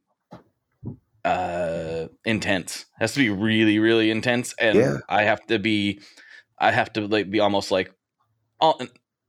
[1.26, 2.82] uh, intense.
[2.82, 4.98] It has to be really, really intense, and Yeah.
[5.10, 6.00] I have to be,
[6.58, 7.92] I have to like be almost like,
[8.60, 8.82] all,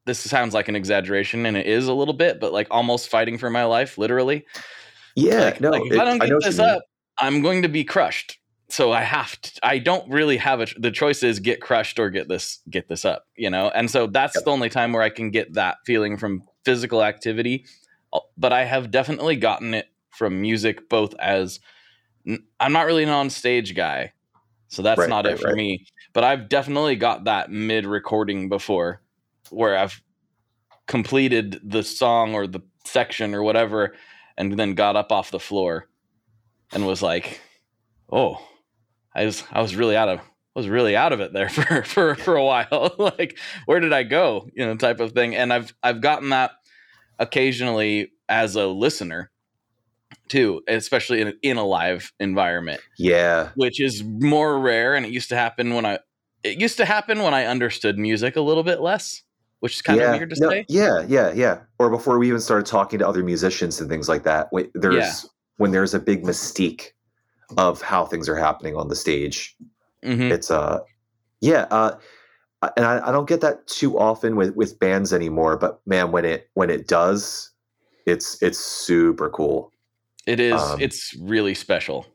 [0.07, 3.39] this sounds like an exaggeration, and it is a little bit, but like almost fighting
[3.39, 4.47] for my life, literally.
[5.19, 6.83] Yeah like, no like, if it- I don't get you this up,
[7.19, 8.39] I'm going to be crushed.
[8.71, 9.51] So I have to.
[9.63, 10.67] I don't really have a.
[10.79, 13.27] The choice is get crushed or get this get this up.
[13.35, 14.45] You know, and so that's Yep.
[14.45, 17.65] the only time where I can get that feeling from physical activity.
[18.13, 21.61] Uh, But I have definitely gotten it from music, both as
[22.61, 24.13] I'm not really an on stage guy,
[24.69, 25.57] so that's Right, not right, it for right.
[25.57, 25.87] me.
[26.13, 29.01] But I've definitely got that mid recording before,
[29.49, 30.03] where I've
[30.87, 33.95] completed the song or the section or whatever,
[34.39, 35.87] and then got up off the floor
[36.73, 37.41] and was like,
[38.11, 38.43] "Oh,
[39.15, 40.23] I was I was really out of I
[40.55, 42.95] was really out of it there for for for a while.
[42.99, 44.49] like, where did I go?
[44.55, 46.53] You know, type of thing." And I've I've gotten that
[47.19, 49.31] occasionally as a listener
[50.29, 55.31] too, especially in, in a live environment yeah which is more rare and it used
[55.31, 55.99] to happen when i
[56.43, 59.23] it used to happen when i understood music a little bit less
[59.61, 60.65] which is kind yeah, of weird to no, say.
[60.69, 61.61] yeah yeah yeah.
[61.79, 64.95] Or before we even started talking to other musicians and things like that when there's
[64.97, 65.13] Yeah.
[65.57, 66.91] when there's a big mystique
[67.57, 69.57] of how things are happening on the stage
[70.05, 70.31] Mhm.
[70.31, 70.81] it's uh
[71.41, 71.97] yeah uh
[72.77, 76.25] and I, I don't get that too often with with bands anymore but man when
[76.25, 77.51] it when it does
[78.07, 79.71] it's it's super cool.
[80.27, 80.61] It is.
[80.61, 82.07] Um, it's really special.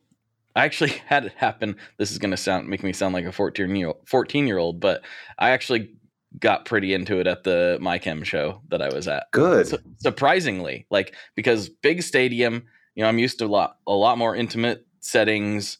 [0.55, 1.75] I actually had it happen.
[1.97, 4.79] This is going to sound make me sound like a 14 year 14 year old
[4.79, 5.01] but
[5.39, 5.95] i actually
[6.39, 9.27] got pretty into it at the mychem show that i was at.
[9.31, 9.67] Good.
[9.67, 12.65] Su- surprisingly like because big stadium
[12.95, 15.77] you know i'm used to a lot a lot more intimate settings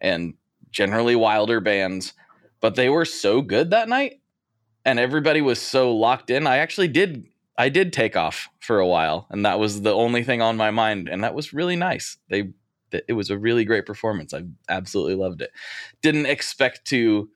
[0.00, 0.34] and
[0.70, 2.12] generally wilder bands
[2.60, 4.20] but they were so good that night
[4.86, 6.46] and everybody was so locked in.
[6.46, 7.26] I actually did
[7.58, 10.70] i did take off for a while and that was the only thing on my
[10.70, 12.16] mind and that was really nice.
[12.28, 12.52] They
[12.92, 14.32] it was a really great performance.
[14.32, 15.50] I absolutely loved it.
[16.02, 17.28] Didn't expect to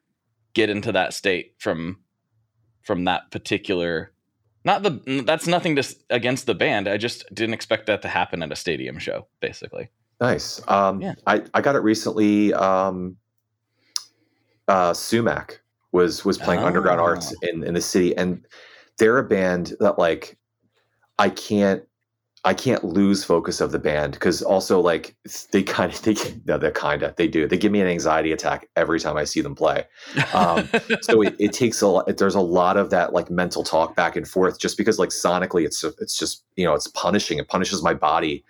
[0.54, 1.98] get into that state from
[2.82, 4.12] from that particular
[4.64, 8.42] not the that's nothing to, against the band i just didn't expect that to happen
[8.42, 9.88] at a stadium show basically
[10.20, 10.60] Nice.
[10.68, 11.14] Um, Yeah.
[11.26, 12.52] I, I got it recently.
[12.52, 13.16] Um,
[14.68, 15.62] uh, Sumac
[15.92, 17.04] was was playing Underground Oh.
[17.04, 18.44] Arts in in the city, and
[18.98, 20.38] they're a band that like
[21.18, 21.82] I can't
[22.42, 25.14] I can't lose focus of the band because also like
[25.52, 26.14] they kind of they
[26.46, 29.24] no, they're kind of they do they give me an anxiety attack every time I
[29.24, 29.84] see them play.
[30.32, 30.68] Um,
[31.02, 32.16] so it, it takes a lot.
[32.16, 35.64] There's a lot of that like mental talk back and forth just because like sonically
[35.66, 37.38] it's it's just you know it's punishing.
[37.38, 38.42] It punishes my body,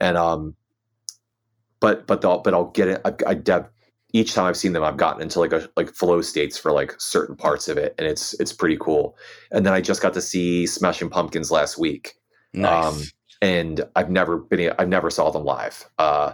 [0.00, 0.56] and um,
[1.78, 3.00] but but the, but I'll get it.
[3.04, 3.68] I, I deb,
[4.12, 6.94] each time I've seen them, I've gotten into like a like flow states for like
[6.98, 9.16] certain parts of it, and it's it's pretty cool.
[9.52, 12.14] And then I just got to see Smashing Pumpkins last week.
[12.52, 12.86] Nice.
[12.86, 13.02] Um,
[13.42, 15.88] and I've never been I've never saw them live.
[15.98, 16.32] Uh,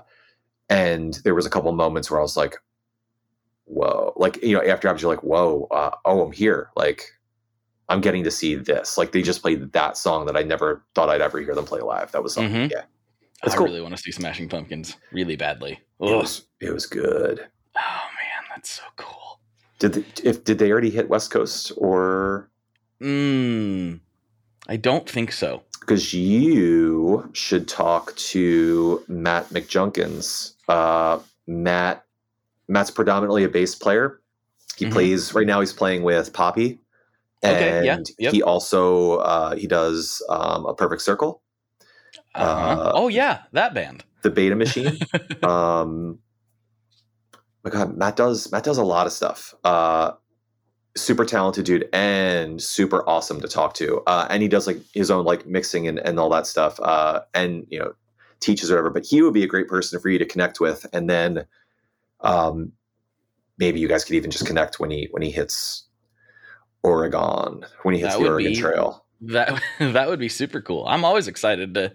[0.68, 2.56] and there was a couple moments where I was like,
[3.66, 5.66] "Whoa!" Like you know, after I was like, "Whoa!
[5.70, 7.04] Uh, oh, I'm here!" Like
[7.88, 8.96] I'm getting to see this.
[8.96, 11.80] Like they just played that song that I never thought I'd ever hear them play
[11.80, 12.12] live.
[12.12, 12.68] That was something.
[12.68, 12.70] Mhm.
[12.70, 12.84] Yeah,
[13.42, 13.66] I cool.
[13.66, 15.72] really want to see Smashing Pumpkins really badly.
[16.00, 17.46] it was it was good.
[17.76, 17.80] Oh
[18.16, 19.40] man, that's so cool.
[19.80, 22.48] Did they, if did they already hit West Coast or
[23.02, 24.00] Mm,
[24.68, 25.62] I don't think so.
[25.86, 30.54] Because you should talk to Matt McJunkins.
[30.68, 32.04] Uh, Matt
[32.68, 34.20] Matt's predominantly a bass player.
[34.76, 34.92] He Mhm.
[34.92, 35.60] plays right now.
[35.60, 36.80] He's playing with Poppy,
[37.42, 38.32] and Okay, yeah, yep.
[38.32, 41.42] he also uh, he does um, a Perfect Circle,
[42.34, 42.80] Uh-huh.
[42.80, 44.04] Uh, oh yeah, that band.
[44.22, 44.98] the Beta Machine.
[45.42, 46.18] um,
[47.62, 49.54] my God, Matt does Matt does a lot of stuff.
[49.62, 50.12] Uh,
[50.96, 54.02] super talented dude and super awesome to talk to.
[54.06, 56.78] Uh, and he does like his own like mixing and, and all that stuff.
[56.80, 57.94] Uh, and you know,
[58.40, 58.90] teaches or whatever.
[58.90, 60.86] But he would be a great person for you to connect with.
[60.92, 61.46] And then,
[62.20, 62.72] um,
[63.58, 65.84] maybe you guys could even just connect when he when he hits
[66.82, 69.04] Oregon when he hits That the Oregon be- Trail.
[69.20, 70.86] That that would be super cool.
[70.86, 71.92] I'm always excited to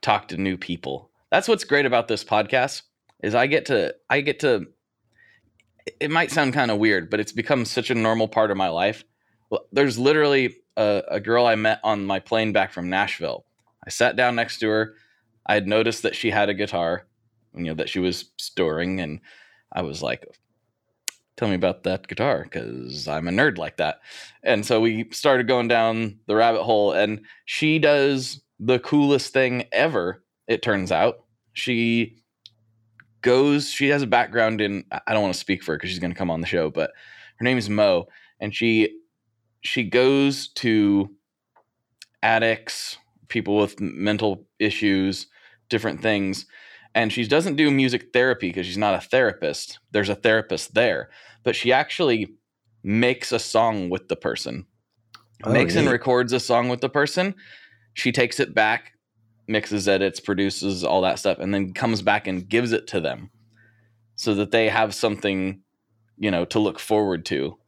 [0.00, 1.10] talk to new people.
[1.30, 2.82] That's what's great about this podcast
[3.22, 4.66] is I get to I get to
[6.00, 8.68] it might sound kind of weird, but it's become such a normal part of my
[8.68, 9.04] life.
[9.50, 13.44] Well, there's literally a, a girl I met on my plane back from Nashville.
[13.84, 14.94] I sat down next to her.
[15.46, 17.06] I had noticed that she had a guitar,
[17.54, 19.20] you know, that she was storing, and
[19.72, 20.24] I was like,
[21.36, 24.00] "Tell me about that guitar, because I'm a nerd like that."
[24.42, 29.64] And so we started going down the rabbit hole, and she does the coolest thing
[29.72, 30.22] ever.
[30.46, 32.19] It turns out she
[33.22, 33.70] goes.
[33.70, 34.84] She has a background in.
[35.06, 36.70] I don't want to speak for her because she's going to come on the show,
[36.70, 36.92] but
[37.36, 38.06] her name is Mo,
[38.40, 38.98] and she
[39.62, 41.10] she goes to
[42.22, 42.98] addicts,
[43.28, 45.26] people with mental issues,
[45.68, 46.46] different things,
[46.94, 49.78] and she doesn't do music therapy because she's not a therapist.
[49.90, 51.10] There's a therapist there,
[51.42, 52.34] but she actually
[52.82, 54.66] makes a song with the person
[55.44, 57.34] Oh, makes and records a song with the person.
[57.94, 58.92] She takes it back,
[59.50, 63.30] mixes, edits, produces all that stuff, and then comes back and gives it to them
[64.14, 65.62] so that they have something,
[66.16, 67.58] you know, to look forward to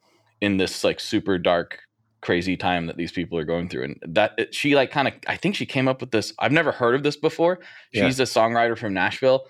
[0.40, 1.80] in this like super dark,
[2.20, 3.84] crazy time that these people are going through.
[3.84, 6.32] And that it, she like kind of, I think she came up with this.
[6.38, 7.58] I've never heard of this before.
[7.92, 8.06] Yeah.
[8.06, 9.46] She's a songwriter from Nashville,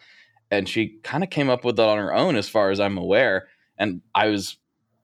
[0.51, 2.99] and she kind of came up with it on her own, as far as I'm
[2.99, 3.49] aware.
[3.79, 4.57] And I was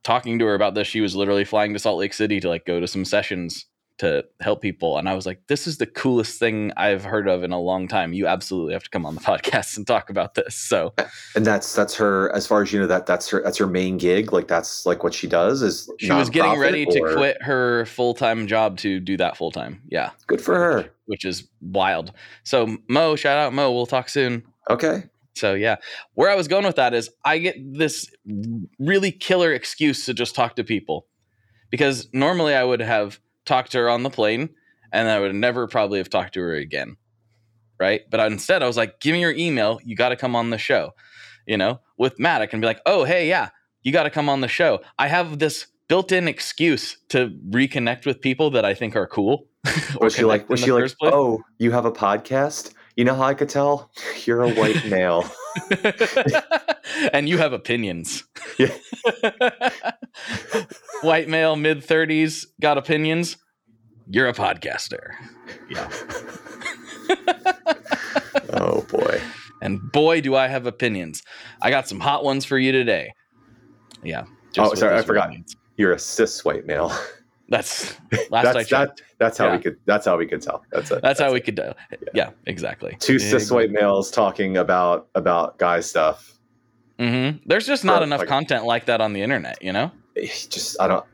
[0.03, 0.87] talking to her about this.
[0.87, 3.66] She was literally flying to Salt Lake City to like go to some sessions
[3.99, 4.96] to help people.
[4.96, 7.88] And I was like, this is the coolest thing I've heard of in a long
[7.88, 8.12] time.
[8.12, 10.55] You absolutely have to come on the podcast and talk about this.
[10.55, 10.94] So
[11.34, 13.99] And that's that's her as far as you know that that's her that's her main
[13.99, 14.32] gig.
[14.32, 18.14] Like that's like what she does is she was getting ready to quit her full
[18.14, 19.82] time job to do that full time.
[19.88, 20.11] Yeah.
[20.26, 20.90] Good for her.
[21.07, 22.12] Which is wild.
[22.44, 23.72] So Mo, shout out Mo.
[23.72, 24.44] We'll talk soon.
[24.70, 25.05] Okay.
[25.34, 25.76] So yeah,
[26.14, 28.11] where I was going with that is I get this
[28.78, 31.07] really killer excuse to just talk to people
[31.70, 34.51] because normally I would have talked to her on the plane
[34.92, 36.96] and I would never probably have talked to her again.
[37.80, 38.03] Right.
[38.11, 39.80] But instead I was like, give me your email.
[39.84, 40.94] You got to come on the show.
[41.46, 43.49] You know, with Matt, I can be like, oh, hey, yeah,
[43.82, 44.80] you got to come on the show.
[44.99, 49.46] I have this built in excuse to reconnect with people that I think are cool.
[49.96, 51.12] or Was she like was she like, place.
[51.14, 52.74] oh, you have a podcast?
[52.99, 53.92] You know how I could tell?
[54.24, 55.24] You're a white male.
[57.12, 58.24] and you have opinions.
[58.59, 58.74] Yeah.
[61.03, 63.36] White male, mid 30s, got opinions.
[64.11, 65.12] You're a podcaster.
[65.70, 65.88] Yeah.
[68.55, 69.20] oh boy.
[69.62, 71.22] And boy, do I have opinions.
[71.62, 73.12] I got some hot ones for you today.
[74.03, 74.24] Yeah.
[74.59, 75.26] Oh, sorry, I forgot.
[75.26, 75.55] opinions.
[75.76, 76.92] You're a cis white male.
[77.49, 77.96] That's
[78.30, 80.64] last I that's that, that's how we could that's how we could tell.
[80.70, 81.03] That's it.
[81.03, 81.72] That's how we could do.
[82.14, 82.96] Yeah, exactly.
[83.01, 86.38] two cis white males talking about about guy stuff.
[86.99, 89.90] hmm There's just not For, enough like- content like that on the internet, you know?
[90.51, 91.05] Just I don't.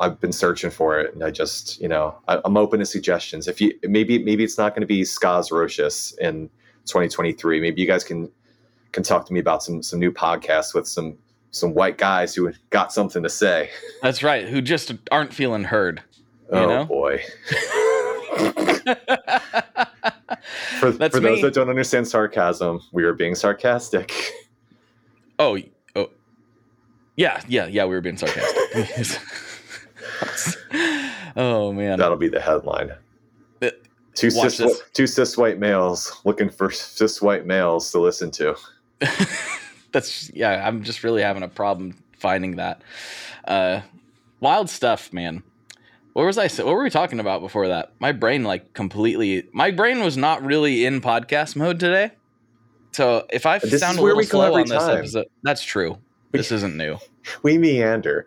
[0.00, 3.46] I've been searching for it, and I just you know I, I'm open to suggestions.
[3.46, 6.48] If you maybe maybe it's not going to be Skaz Rocious in
[6.86, 7.60] 2023.
[7.60, 8.30] Maybe you guys can
[8.92, 11.18] can talk to me about some some new podcasts with some
[11.50, 13.70] some white guys who got something to say.
[14.02, 14.48] That's right.
[14.48, 16.02] Who just aren't feeling heard.
[16.50, 16.84] oh know?
[16.84, 17.22] boy.
[20.78, 24.12] For, That's for those that don't understand sarcasm, we are being sarcastic.
[25.38, 25.58] Oh,
[25.96, 26.10] oh,
[27.16, 27.84] yeah, yeah, yeah.
[27.84, 29.20] We were being sarcastic.
[31.36, 32.92] oh man, That'll be the headline.
[33.60, 33.70] Uh,
[34.14, 34.82] Two cis, this.
[34.92, 38.56] two cis white males looking for cis white males to listen to.
[39.92, 40.66] that's yeah.
[40.66, 42.82] I'm just really having a problem finding that.
[43.44, 43.80] Uh,
[44.40, 45.42] wild stuff, man.
[46.12, 46.48] What was I?
[46.48, 47.92] What were we talking about before that?
[48.00, 49.46] My brain like completely.
[49.52, 52.10] My brain was not really in podcast mode today.
[52.92, 54.98] So if I This sound a where little slow on this time.
[54.98, 55.98] episode, that's true.
[56.32, 56.98] This isn't new.
[57.42, 58.26] We meander.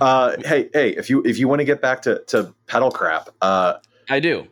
[0.00, 3.28] Uh, hey, hey, if you if you want to get back to to pedal crap,
[3.42, 3.74] uh,
[4.08, 4.46] I do.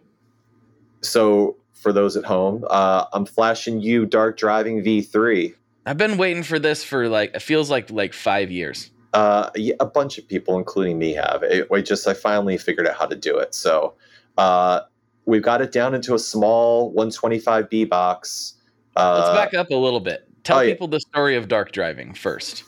[1.03, 5.55] so for those at home, uh, I'm flashing you Dark Driving V3.
[5.89, 8.91] I've been waiting for this for like it feels like like five years.
[9.14, 11.43] Uh, yeah, a bunch of people, including me, have.
[11.43, 13.55] It, I just I finally figured out how to do it.
[13.55, 13.95] So
[14.36, 14.80] uh,
[15.24, 18.55] we've got it down into a small 125B box.
[18.97, 20.28] Uh, Let's back up a little bit.
[20.45, 20.74] Tell oh, yeah.
[20.74, 22.64] people the story of dark driving first.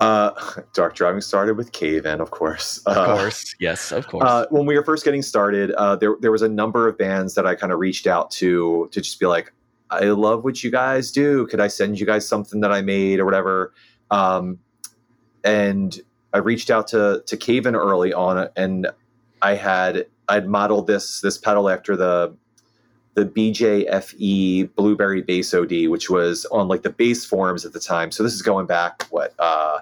[0.00, 0.32] Uh,
[0.74, 2.78] dark driving started with Cave In, of course.
[2.84, 4.28] Of Uh, course, yes, of course.
[4.28, 7.34] Uh, when we were first getting started, uh, there there was a number of bands
[7.34, 9.54] that I kind of reached out to to just be like,
[9.90, 11.46] I love what you guys do.
[11.46, 13.72] Could I send you guys something that I made or whatever?
[14.10, 14.58] Um,
[15.44, 15.98] and
[16.32, 18.88] I reached out to to Cave In early on, and
[19.40, 22.34] I had I'd modeled this this pedal after the
[23.14, 28.12] the BJFE Blueberry Bass OD, which was on like the bass forums at the time.
[28.12, 29.80] So this is going back what uh,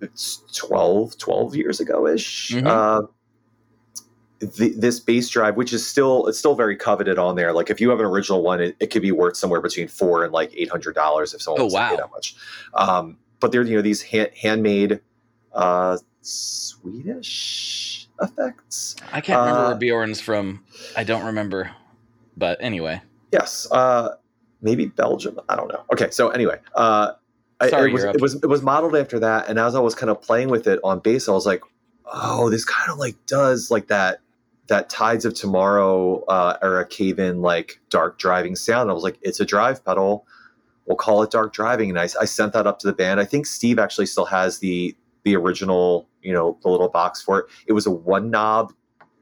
[0.00, 2.50] it's 12, 12 years ago ish.
[2.52, 2.66] Mhm.
[2.66, 3.06] Uh,
[4.40, 7.52] the, this bass drive, which is still it's still very coveted on there.
[7.52, 10.24] Like if you have an original one, it, it could be worth somewhere between four
[10.24, 11.96] and like eight hundred dollars if someone Oh, wants to pay wow.
[11.96, 12.36] that much.
[12.74, 15.00] Um, but they're you know these hand, handmade
[15.52, 18.96] uh, Swedish effects.
[19.12, 20.64] I can't remember uh, where Bjorn's from.
[20.96, 21.70] I don't remember.
[22.36, 24.10] But anyway, Yes, uh,
[24.62, 25.40] maybe Belgium.
[25.48, 25.82] I don't know.
[25.92, 27.12] Okay, so anyway, uh,
[27.68, 30.10] Sorry, it, was, it was it was modeled after that, and as I was kind
[30.10, 31.62] of playing with it on bass, I was like,
[32.06, 34.20] oh, this kind of like does like that
[34.68, 38.90] that Tides of Tomorrow uh, era cave in like dark driving sound.
[38.90, 40.26] I was like, it's a drive pedal.
[40.86, 43.20] We'll call it dark driving, and I, I sent that up to the band.
[43.20, 47.40] I think Steve actually still has the the original, you know, the little box for
[47.40, 47.46] it.
[47.66, 48.72] It was a one knob,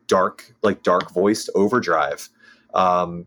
[0.07, 2.29] dark like dark voiced overdrive.
[2.75, 3.27] Um,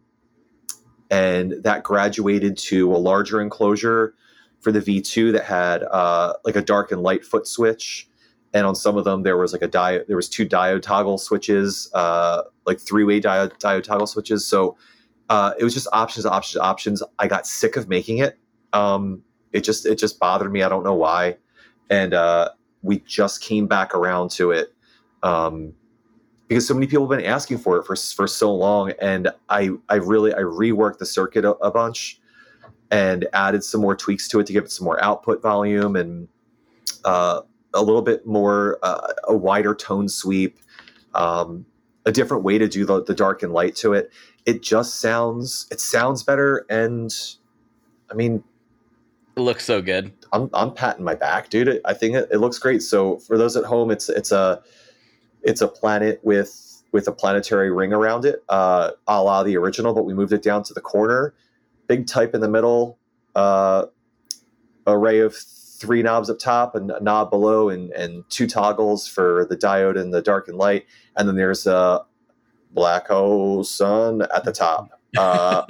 [1.10, 4.14] and that graduated to a larger enclosure
[4.62, 8.09] for the V2 that had uh, like a dark and light foot switch,
[8.54, 10.08] and on some of them there was like a diode.
[10.08, 14.46] There was two diode toggle switches, uh, like three way diode, diode toggle switches.
[14.46, 14.78] So
[15.30, 17.04] uh, it was just options, options, options.
[17.20, 18.38] I got sick of making it.
[18.74, 20.64] Um, it just it just bothered me.
[20.64, 21.38] I don't know why,
[21.90, 22.50] and uh,
[22.82, 24.74] we just came back around to it.
[25.24, 25.74] Um,
[26.48, 29.70] because so many people have been asking for it for for so long, and I
[29.88, 32.20] I really I reworked the circuit a, a bunch
[32.92, 36.28] and added some more tweaks to it to give it some more output volume and
[37.06, 37.42] uh,
[37.74, 40.60] a little bit more uh, a wider tone sweep,
[41.14, 41.66] um,
[42.06, 44.12] a different way to do the, the dark and light to it.
[44.46, 47.14] It just sounds it sounds better, and
[48.10, 48.44] I mean
[49.36, 50.12] it looks so good.
[50.34, 51.82] I'm I'm patting my back, dude.
[51.86, 52.82] I think it, it looks great.
[52.82, 54.62] So for those at home, it's it's a
[55.44, 59.94] it's a planet with with a planetary ring around it, uh, a la the original,
[59.94, 61.34] but we moved it down to the corner.
[61.88, 62.98] Big type in the middle,
[63.36, 63.86] uh,
[64.88, 65.36] array of
[65.80, 70.00] three knobs up top and a knob below, and and two toggles for the diode
[70.00, 72.04] and the dark and light, and then there's a
[72.72, 74.90] black hole sun at the top.
[75.18, 75.64] Uh,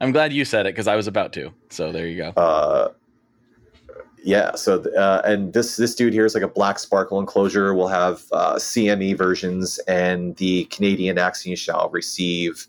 [0.00, 1.52] I'm glad you said it because I was about to.
[1.68, 2.28] So there you go.
[2.30, 2.88] uh,
[4.26, 7.86] yeah so uh, and this this dude here is like a black sparkle enclosure we'll
[7.86, 12.66] have uh, cme versions and the canadian axiom shall receive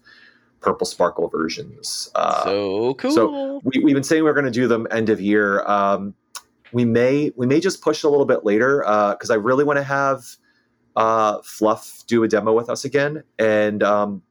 [0.60, 3.12] purple sparkle versions uh, so cool.
[3.12, 6.14] so we, we've been saying we're going to do them end of year um,
[6.74, 8.80] we may we may just push a little bit later
[9.12, 10.26] because i really want to have
[10.96, 14.22] uh, fluff do a demo with us again and um,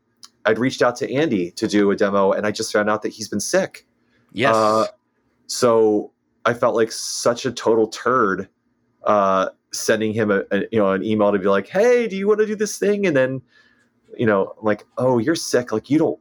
[0.46, 3.10] i'd reached out to andy to do a demo and i just found out that
[3.10, 3.86] he's been sick
[4.32, 4.54] yes.
[4.54, 4.86] uh,
[5.46, 6.12] so
[6.46, 8.48] I felt like such a total turd
[9.04, 12.28] uh, sending him a, a you know an email to be like, "Hey, do you
[12.28, 13.42] want to do this thing?" And then
[14.16, 15.72] you know, like, "Oh, you're sick.
[15.72, 16.18] Like you don't."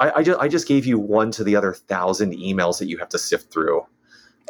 [0.00, 2.98] I, I just I just gave you one to the other thousand emails that you
[2.98, 3.86] have to sift through.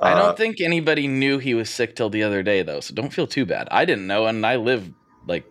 [0.02, 2.80] I Uh, don't think anybody knew he was sick till the other day, though.
[2.80, 3.68] So don't feel too bad.
[3.70, 4.90] I didn't know, and I live
[5.26, 5.44] like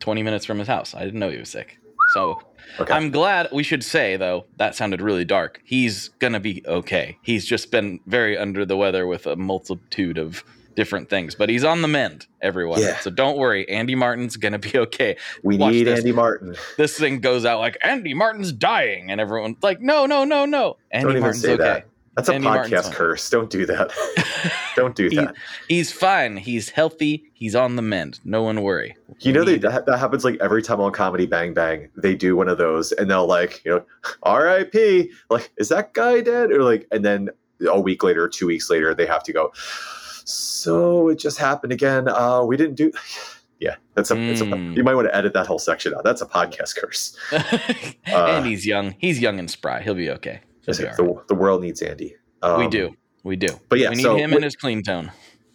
[0.00, 0.94] 20 minutes from his house.
[0.94, 1.78] I didn't know he was sick.
[2.12, 2.40] So
[2.78, 2.92] Okay.
[2.92, 3.48] I'm glad.
[3.52, 5.62] We should say though that sounded really dark.
[5.64, 7.16] He's gonna be okay.
[7.22, 10.44] He's just been very under the weather with a multitude of
[10.76, 11.34] different things.
[11.34, 12.80] But he's on the mend, everyone.
[12.80, 12.98] Yeah.
[13.00, 15.16] So don't worry, Andy Martin's gonna be okay.
[15.42, 15.98] We Watch need this.
[15.98, 16.54] Andy Martin.
[16.76, 20.76] This thing goes out like Andy Martin's dying, and everyone's like, no, no, no, no.
[20.92, 21.56] Andy Don't Martin's okay.
[21.56, 21.86] that.
[22.14, 22.92] That's a Andy Martin's podcast fine.
[22.92, 23.28] curse.
[23.28, 23.92] Don't do that.
[24.76, 25.34] Don't do He- that.
[25.68, 26.38] He's fine.
[26.38, 27.24] He's healthy.
[27.34, 28.20] He's on the mend.
[28.24, 28.96] No one worry.
[29.20, 31.88] You know they, that, that happens like every time on Comedy Bang Bang.
[31.94, 33.84] They do one of those, and they'll like, you know,
[34.22, 35.10] R.I.P.
[35.28, 36.52] Like, is that guy dead?
[36.52, 37.28] Or like, and then
[37.68, 39.52] a week later, two weeks later, they have to go.
[40.30, 42.08] So it just happened again.
[42.08, 42.92] Uh, we didn't do.
[43.58, 44.20] Yeah, that's a.
[44.30, 44.76] It's a Mm.
[44.76, 46.04] you might want to edit that whole section out.
[46.04, 47.16] That's a podcast curse.
[48.04, 48.94] and he's young.
[48.98, 49.80] He's young and spry.
[49.80, 50.40] He'll be okay.
[50.66, 50.94] He'll be right.
[50.94, 52.16] the, the world needs Andy.
[52.42, 52.94] Um, we do.
[53.24, 53.48] We do.
[53.70, 55.10] but yeah, we need so him with- and his clean tone.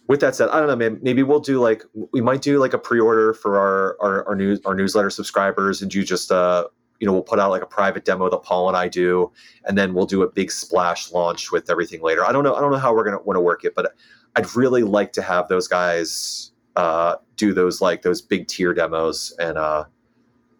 [0.08, 0.98] with that said, I don't know, man.
[1.00, 4.60] Maybe we'll do like we might do like a pre-order for our our, our news
[4.64, 6.66] our newsletter subscribers and you just uh
[6.98, 9.30] you know we'll put out like a private demo that Paul and I do,
[9.64, 12.24] and then we'll do a big splash launch with everything later.
[12.24, 12.56] I don't know.
[12.56, 13.92] I don't know how we're gonna want to work it, but
[14.36, 19.34] I'd really like to have those guys uh do those like those big tier demos
[19.38, 19.84] and uh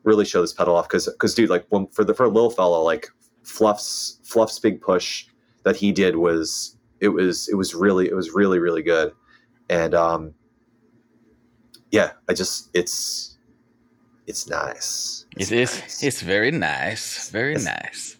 [0.04, 2.50] really show this pedal off because because dude like when for the for a little
[2.50, 3.08] fella like
[3.44, 5.26] Fluff's Fluff's big push
[5.64, 9.12] that he did was it was it was really it was really really good
[9.70, 10.34] and um
[11.90, 13.38] yeah i just it's
[14.26, 16.02] it's nice It It's nice.
[16.02, 17.30] It's very nice.
[17.30, 18.18] Very It's- nice.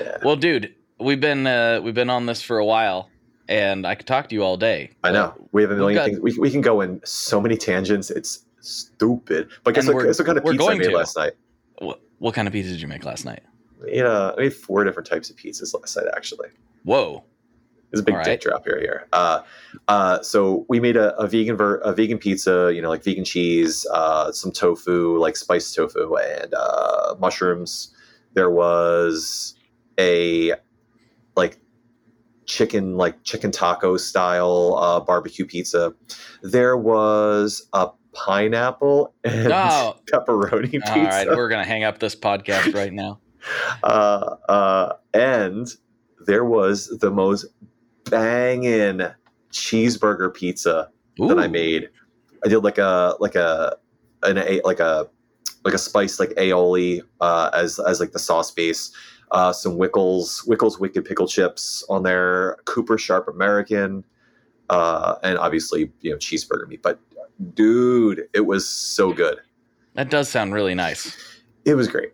[0.00, 0.16] yeah.
[0.24, 3.08] Well, dude, we've been uh, we've been on this for a while,
[3.48, 4.90] and I could talk to you all day.
[5.04, 7.56] i know we have a million got- things we, we can go in so many
[7.56, 10.96] tangents it's stupid but guess what, guess what kind of pizza i made to.
[10.96, 11.32] last night
[11.78, 13.42] What, what kind of pizza did you make last night?
[13.86, 16.48] you know i made four different types of pizzas last night actually
[16.84, 17.24] Whoa.
[17.90, 18.40] There's a big All dick right.
[18.40, 18.78] drop here.
[18.80, 19.40] Here, uh,
[19.88, 22.70] uh, so we made a, a vegan ver- a vegan pizza.
[22.74, 27.94] You know, like vegan cheese, uh, some tofu, like spiced tofu, and uh, mushrooms.
[28.34, 29.54] There was
[29.98, 30.52] a
[31.34, 31.58] like
[32.48, 35.94] chicken, like chicken taco style uh, barbecue pizza.
[36.42, 39.96] There was a pineapple and Oh.
[40.12, 40.92] pepperoni pizza.
[40.92, 43.20] All right, we're gonna hang up this podcast right now.
[43.84, 45.68] uh, uh, and
[46.26, 47.46] there was the most
[48.10, 49.02] banging
[49.52, 50.88] cheeseburger pizza
[51.18, 51.88] that I made.
[52.44, 53.76] I did like a like a
[54.22, 55.08] an a like a
[55.64, 58.92] like a spice like aioli uh, as as like the sauce base.
[59.30, 62.56] Uh, some Wickles Wickles Wicked Pickle Chips on there.
[62.64, 64.04] Cooper Sharp American,
[64.70, 66.82] uh, and obviously you know cheeseburger meat.
[66.82, 66.98] But
[67.54, 69.38] dude, it was so good.
[69.94, 71.16] That does sound really nice.
[71.64, 72.12] It was great.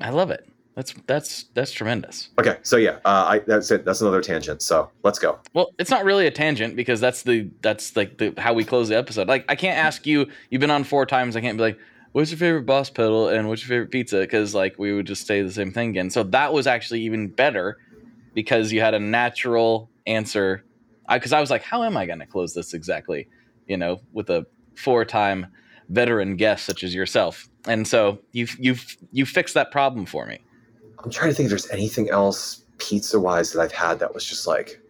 [0.00, 0.50] I love it.
[0.74, 2.30] That's that's that's tremendous.
[2.38, 3.84] Okay, so yeah, uh, I that's it.
[3.84, 4.62] That's another tangent.
[4.62, 5.38] So let's go.
[5.52, 8.88] Well, it's not really a tangent because that's the that's like the how we close
[8.88, 9.28] the episode.
[9.28, 10.26] Like I can't ask you.
[10.48, 11.36] You've been on four times.
[11.36, 11.78] I can't be like,
[12.12, 15.26] "What's your favorite boss pedal?" and "What's your favorite pizza?" Because like we would just
[15.26, 16.10] say the same thing again.
[16.10, 17.78] So that was actually even better
[18.34, 20.64] because you had a natural answer.
[21.08, 23.28] Because I, was like, "How am I going to close this exactly?"
[23.66, 24.46] You know, with a
[24.76, 25.46] four-time
[25.90, 27.48] veteran guest such as yourself.
[27.66, 30.38] And so you've you've you fixed that problem for me.
[31.04, 34.24] I'm trying to think if there's anything else pizza wise that I've had that was
[34.24, 34.80] just like,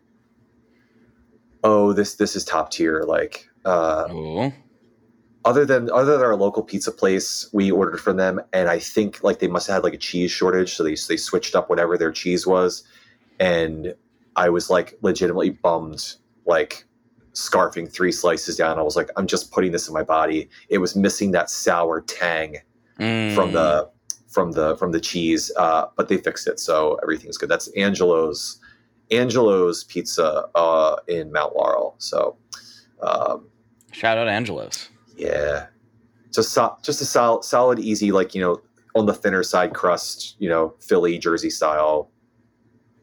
[1.64, 3.02] oh, this this is top tier.
[3.02, 4.52] Like, uh, Ooh.
[5.44, 9.22] Other than other than our local pizza place, we ordered from them, and I think
[9.22, 11.96] like they must have had like a cheese shortage, so they they switched up whatever
[11.96, 12.84] their cheese was,
[13.38, 13.94] and
[14.36, 16.14] I was like legitimately bummed,
[16.46, 16.84] like
[17.32, 18.78] scarfing three slices down.
[18.78, 20.48] I was like, I'm just putting this in my body.
[20.68, 22.56] It was missing that sour tang
[23.34, 23.52] from Mm.
[23.52, 23.90] the
[24.28, 28.60] from the from the cheese uh but they fixed it so everything's good that's angelo's
[29.10, 32.36] angelo's pizza uh in mount laurel so
[33.02, 33.48] um
[33.90, 34.89] shout out Angelos.
[35.20, 35.66] Yeah
[36.32, 38.60] just so, just a solid solid easy like you know
[38.94, 42.10] on the thinner side crust you know philly jersey style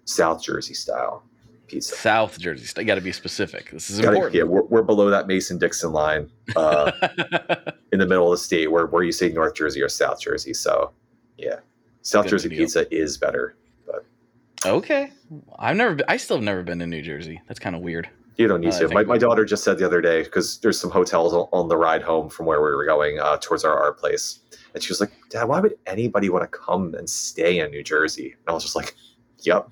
[0.06, 1.24] south jersey style
[1.68, 2.66] pizza South Jersey.
[2.78, 3.72] I got to be specific.
[3.72, 4.36] This is Gotta- important.
[4.36, 6.92] yeah we're, we're below that mason dixon line uh
[7.92, 10.54] in the middle of the state where where you say north jersey or south jersey
[10.54, 10.92] so
[11.38, 11.56] yeah
[12.04, 12.58] south Good jersey deal.
[12.60, 14.06] pizza is better But
[14.66, 15.12] okay.
[15.60, 15.96] I've never.
[15.96, 17.42] Been, I still have never been to New Jersey.
[17.50, 18.08] That's kind of weird.
[18.38, 18.88] You don't need Uh, to.
[18.90, 22.04] My, my daughter just said the other day because there's some hotels on, the ride
[22.04, 24.40] home from where we were going uh, towards our art place,
[24.74, 27.84] and she was like, "Dad, why would anybody want to come and stay in New
[27.84, 28.96] Jersey?" And I was just like,
[29.42, 29.70] "Yep,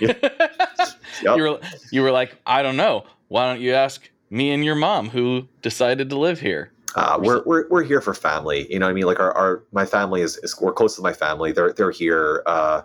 [0.00, 0.24] yep."
[1.22, 1.60] You were.
[1.92, 3.04] You were like, I don't know.
[3.28, 6.72] Why don't you ask me and your mom who decided to live here?
[6.94, 8.66] Uh, we're, we're we're here for family.
[8.72, 9.04] You know what I mean?
[9.04, 11.52] Like our, our my family is, is we're close to my family.
[11.52, 12.42] They're they're here.
[12.46, 12.82] Uh,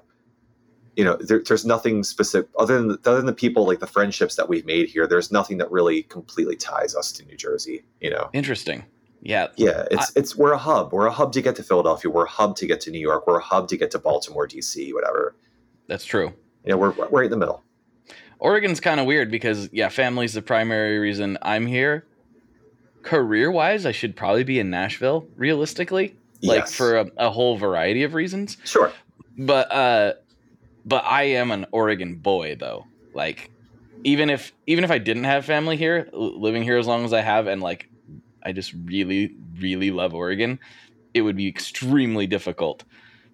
[0.95, 4.35] you know, there, there's nothing specific other than other than the people like the friendships
[4.35, 5.07] that we've made here.
[5.07, 7.83] There's nothing that really completely ties us to New Jersey.
[8.01, 8.29] You know.
[8.33, 8.85] Interesting.
[9.21, 9.47] Yeah.
[9.57, 10.93] Yeah, it's it's we're a hub.
[10.93, 12.11] We're a hub to get to Philadelphia.
[12.11, 13.25] We're a hub to get to New York.
[13.27, 15.35] We're a hub to get to Baltimore, DC, whatever.
[15.87, 16.33] That's true.
[16.63, 17.63] You know, we're we're right in the middle.
[18.39, 22.05] Oregon's kind of weird because yeah, family's the primary reason I'm here.
[23.01, 26.15] Career wise, I should probably be in Nashville, realistically.
[26.41, 26.75] Like Yes.
[26.75, 28.57] for a, a whole variety of reasons.
[28.63, 28.91] Sure.
[29.37, 30.13] But uh
[30.85, 32.85] but I am an Oregon boy though.
[33.13, 33.51] Like
[34.03, 37.21] even if even if I didn't have family here, living here as long as I
[37.21, 37.89] have and like
[38.43, 40.59] I just really really love Oregon,
[41.13, 42.83] it would be extremely difficult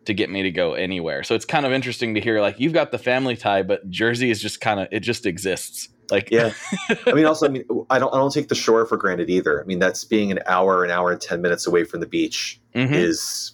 [0.05, 1.23] to get me to go anywhere.
[1.23, 4.31] So it's kind of interesting to hear like you've got the family tie but Jersey
[4.31, 5.89] is just kind of it just exists.
[6.09, 6.51] Like Yeah.
[7.07, 9.61] I mean, also, I mean, I don't, I don't take the shore for granted either.
[9.61, 12.59] I mean, that's being an hour, an hour and ten minutes away from the beach
[12.75, 12.93] Mhm.
[12.93, 13.53] is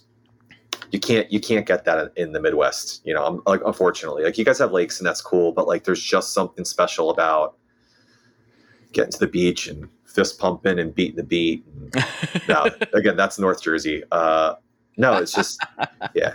[0.90, 3.02] you can't you can't get that in the Midwest.
[3.04, 5.84] You know, I'm, like unfortunately, like you guys have lakes and that's cool, but like
[5.84, 7.56] there's just something special about
[8.92, 11.64] getting to the beach and fist pumping and beating the beat.
[11.66, 12.04] And,
[12.48, 14.02] no, again, that's North Jersey.
[14.10, 14.54] Uh,
[14.96, 15.60] no, it's just
[16.14, 16.34] yeah.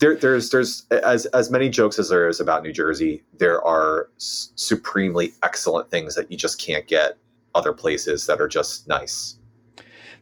[0.00, 3.22] There, there's there's as as many jokes as there is about New Jersey.
[3.38, 7.16] There are s- supremely excellent things that you just can't get
[7.54, 9.38] other places that are just nice.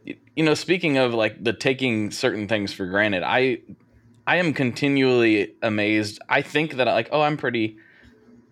[0.05, 3.57] You know speaking of like the taking certain things for granted i
[4.27, 6.19] i am continually amazed.
[6.29, 7.77] I think that like oh i'm pretty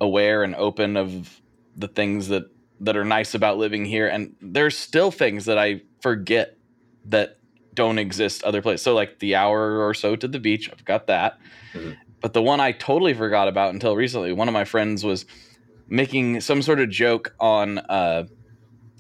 [0.02, 1.42] aware and open of
[1.76, 2.44] the things that
[2.82, 6.58] that are nice about living here and there's still things that i forget
[7.06, 7.38] that
[7.74, 11.08] don't exist other places so like the hour or so to the beach i've got
[11.08, 11.38] that.
[11.74, 11.98] Mhm.
[12.22, 15.26] but the one i totally forgot about until recently one of my friends was
[15.88, 18.26] making some sort of joke on uh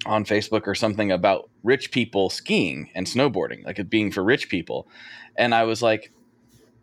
[0.05, 4.49] on Facebook or something about rich people skiing and snowboarding, like it being for rich
[4.49, 4.87] people.
[5.37, 6.11] And I was like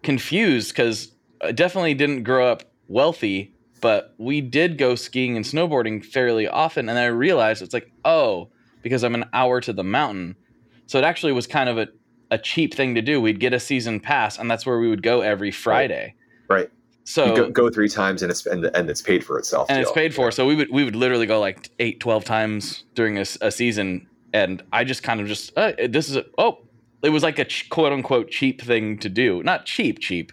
[0.03, 1.13] confused because
[1.43, 6.89] I definitely didn't grow up wealthy, but we did go skiing and snowboarding fairly often.
[6.89, 8.51] And I realized it's like, oh,
[8.83, 10.37] because I'm an hour to the mountain.
[10.87, 11.89] So it actually was kind of a,
[12.31, 13.21] a cheap thing to do.
[13.21, 16.15] We'd get a season pass, and that's where we would go every Friday.
[16.49, 16.71] Right.
[17.09, 19.69] So you go, go three times and it's and, and it's paid for itself.
[19.71, 20.33] and it's paid for.
[20.33, 24.61] So we would we would literally go like 8, 12 times during a season, and
[24.73, 26.59] I just kind of just uh, this is a, oh,
[27.03, 30.33] it was like a ch- quote unquote cheap thing to do, not cheap cheap,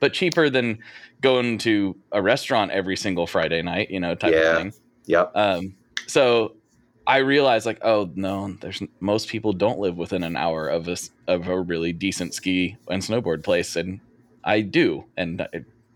[0.00, 0.78] but cheaper than
[1.20, 4.38] going to a restaurant every single Friday night, you know, type Yeah.
[4.52, 4.72] of thing.
[5.06, 5.32] Yep.
[5.34, 5.74] Um,
[6.06, 6.56] so
[7.06, 10.96] I realized like, oh no, there's most people don't live within an hour of a
[11.28, 14.00] of a really decent ski and snowboard place, and
[14.42, 15.48] I do, and I,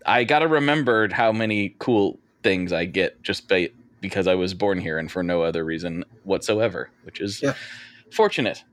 [0.05, 3.69] I got to remember how many cool things I get just ba-
[4.01, 7.53] because I was born here and for no other reason whatsoever, which is Yeah.
[8.11, 8.63] fortunate.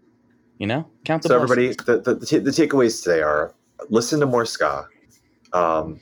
[0.59, 3.53] You know, count the So everybody, the, the, the, ta- the takeaways today are:
[3.91, 4.89] listen to more ska,
[5.53, 6.01] um,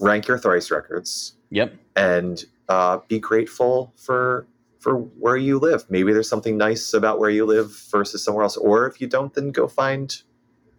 [0.00, 1.74] rank your thrice records, Yep.
[1.96, 4.46] and uh, be grateful for
[4.78, 5.84] for where you live.
[5.90, 8.56] Maybe there's something nice about where you live versus somewhere else.
[8.56, 10.08] Or if you don't, then go find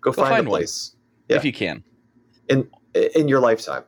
[0.01, 0.95] go, Go find, find a place
[1.29, 1.37] Yeah.
[1.37, 1.83] If you can.
[2.49, 2.67] in
[3.15, 3.83] in your lifetime.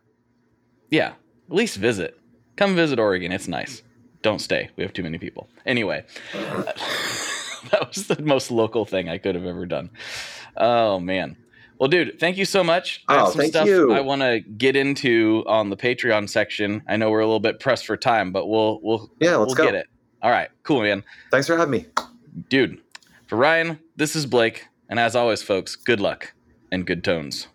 [0.89, 1.13] Yeah,
[1.49, 2.19] at least visit.
[2.55, 3.31] Come visit Oregon.
[3.31, 3.81] It's nice.
[4.21, 4.69] Don't stay.
[4.75, 5.47] We have too many people.
[5.65, 6.03] Anyway,
[6.33, 9.89] that was the most local thing I could have ever done.
[10.57, 11.37] Oh man.
[11.77, 13.03] Well, dude, thank you so much.
[13.09, 13.91] I have Oh, some thank stuff you.
[13.91, 16.81] I want to get into on the Patreon section.
[16.87, 19.55] I know we're a little bit pressed for time, but we'll we'll Yeah, let's we'll
[19.55, 19.65] go.
[19.65, 19.87] get it.
[20.21, 21.03] All right, cool, man.
[21.31, 21.85] Thanks for having me.
[22.49, 22.79] Dude,
[23.27, 26.33] for Ryan, this is Blake, and as always, folks, good luck
[26.71, 27.47] and good tones.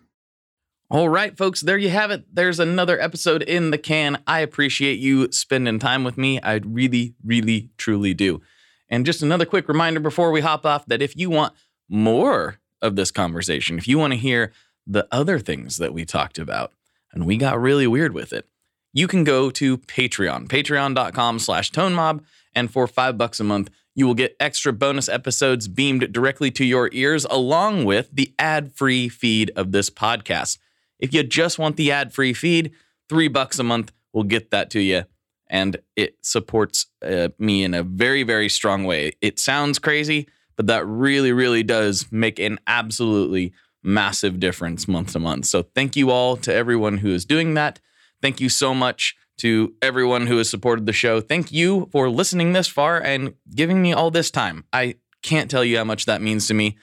[0.91, 2.25] All right, folks, there you have it.
[2.35, 4.21] There's another episode in the can.
[4.27, 6.41] I appreciate you spending time with me.
[6.41, 8.41] I really, really, truly do.
[8.89, 11.53] And just another quick reminder before we hop off that if you want
[11.87, 14.51] more of this conversation, if you want to hear
[14.85, 16.73] the other things that we talked about,
[17.13, 18.49] and we got really weird with it,
[18.91, 22.21] you can go to Patreon, patreon.com slash tonemob,
[22.53, 26.65] and for five bucks a month, you will get extra bonus episodes beamed directly to
[26.65, 30.57] your ears, along with the ad-free feed of this podcast.
[31.01, 32.71] If you just want the ad-free feed,
[33.09, 35.03] three bucks a month will get that to you,
[35.49, 39.13] and it supports uh, me in a very, very strong way.
[39.19, 43.51] It sounds crazy, but that really, really does make an absolutely
[43.83, 45.47] massive difference month to month.
[45.47, 47.79] So thank you all to everyone who is doing that.
[48.21, 51.19] Thank you so much to everyone who has supported the show.
[51.19, 54.65] Thank you for listening this far and giving me all this time.
[54.71, 56.77] I can't tell you how much that means to me.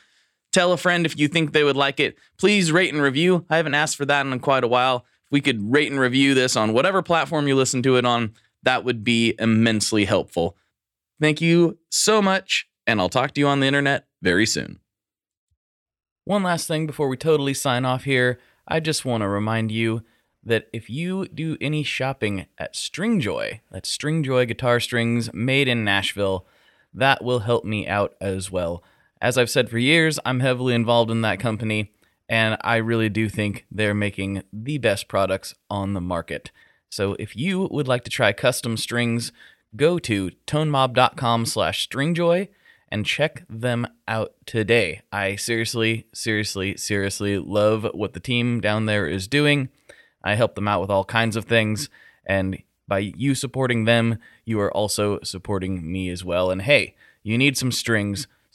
[0.58, 2.18] Tell a friend if you think they would like it.
[2.36, 3.46] Please rate and review.
[3.48, 5.06] I haven't asked for that in quite a while.
[5.26, 8.34] If we could rate and review this on whatever platform you listen to it on,
[8.64, 10.56] that would be immensely helpful.
[11.20, 14.80] Thank you so much, and I'll talk to you on the internet very soon.
[16.24, 20.02] One last thing before we totally sign off here, I just want to remind you
[20.42, 26.48] that if you do any shopping at Stringjoy, that's Stringjoy guitar strings made in Nashville,
[26.92, 28.82] that will help me out as well.
[29.20, 31.92] As I've said for years, I'm heavily involved in that company,
[32.28, 36.52] and I really do think they're making the best products on the market.
[36.88, 39.32] So if you would like to try custom strings,
[39.74, 42.48] go to tonemob.com slash stringjoy
[42.90, 45.02] and check them out today.
[45.12, 49.68] I seriously, seriously, seriously love what the team down there is doing.
[50.22, 51.90] I help them out with all kinds of things,
[52.24, 56.50] and by you supporting them, you are also supporting me as well.
[56.50, 58.26] And hey, you need some strings,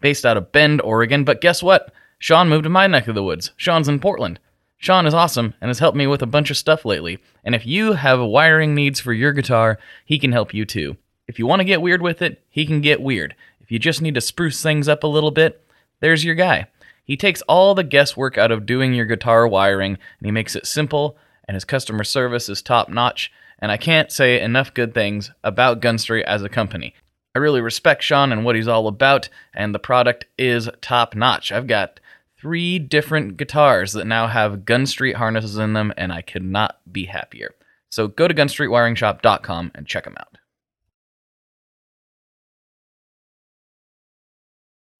[0.00, 1.92] based out of Bend, Oregon, but guess what?
[2.18, 3.52] Sean moved to my neck of the woods.
[3.56, 4.40] Sean's in Portland.
[4.76, 7.18] Sean is awesome and has helped me with a bunch of stuff lately.
[7.44, 10.96] And if you have wiring needs for your guitar, he can help you too.
[11.26, 13.34] If you want to get weird with it, he can get weird.
[13.60, 15.64] If you just need to spruce things up a little bit,
[16.00, 16.66] there's your guy.
[17.04, 20.66] He takes all the guesswork out of doing your guitar wiring and he makes it
[20.66, 21.16] simple,
[21.46, 23.32] and his customer service is top notch.
[23.58, 26.94] And I can't say enough good things about Gunstreet as a company.
[27.34, 31.52] I really respect Sean and what he's all about, and the product is top notch.
[31.52, 32.00] I've got
[32.40, 37.04] three different guitars that now have Gunstreet harnesses in them, and I could not be
[37.04, 37.54] happier.
[37.90, 40.38] So go to gunstreetwiringshop.com and check them out.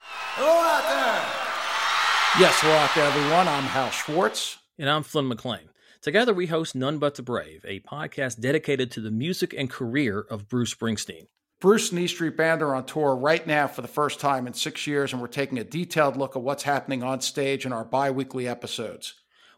[0.01, 2.41] Hello out there.
[2.41, 3.49] Yes, hello out there, everyone.
[3.49, 4.59] I'm Hal Schwartz.
[4.79, 5.71] And I'm Flynn McLean.
[6.01, 10.21] Together, we host None But the Brave, a podcast dedicated to the music and career
[10.21, 11.27] of Bruce Springsteen.
[11.61, 14.53] Bruce and E Street Band are on tour right now for the first time in
[14.53, 17.85] six years, and we're taking a detailed look at what's happening on stage in our
[17.85, 19.15] bi weekly episodes.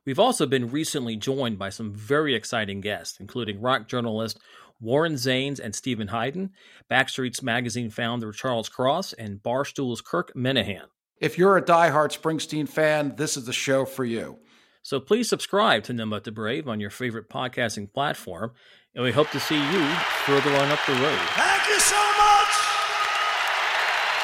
[0.07, 4.41] We've also been recently joined by some very exciting guests, including rock journalist
[4.81, 6.53] Warren Zanes and Steven Hyden,
[6.91, 10.89] Backstreets magazine founder Charles Cross, and Barstool's Kirk Minihane.
[11.19, 14.39] If you're a diehard Springsteen fan, this is the show for you.
[14.83, 18.53] So please subscribe to But the Brave on your favorite podcasting platform,
[18.95, 19.89] and we hope to see you
[20.25, 21.19] further on up the road.
[21.37, 22.53] Thank you so much.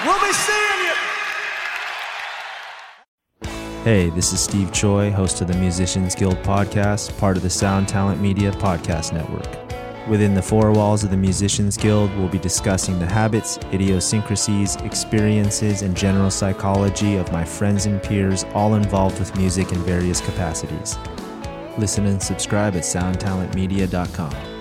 [0.04, 0.94] We'll be seeing you.
[3.84, 7.86] Hey, this is Steve Choi, host of the Musicians Guild podcast, part of the Sound
[7.86, 9.46] Talent Media Podcast Network.
[10.08, 15.82] Within the four walls of the Musicians Guild, we'll be discussing the habits, idiosyncrasies, experiences,
[15.82, 20.98] and general psychology of my friends and peers, all involved with music in various capacities.
[21.78, 24.55] Listen and subscribe at soundtalentmedia.com.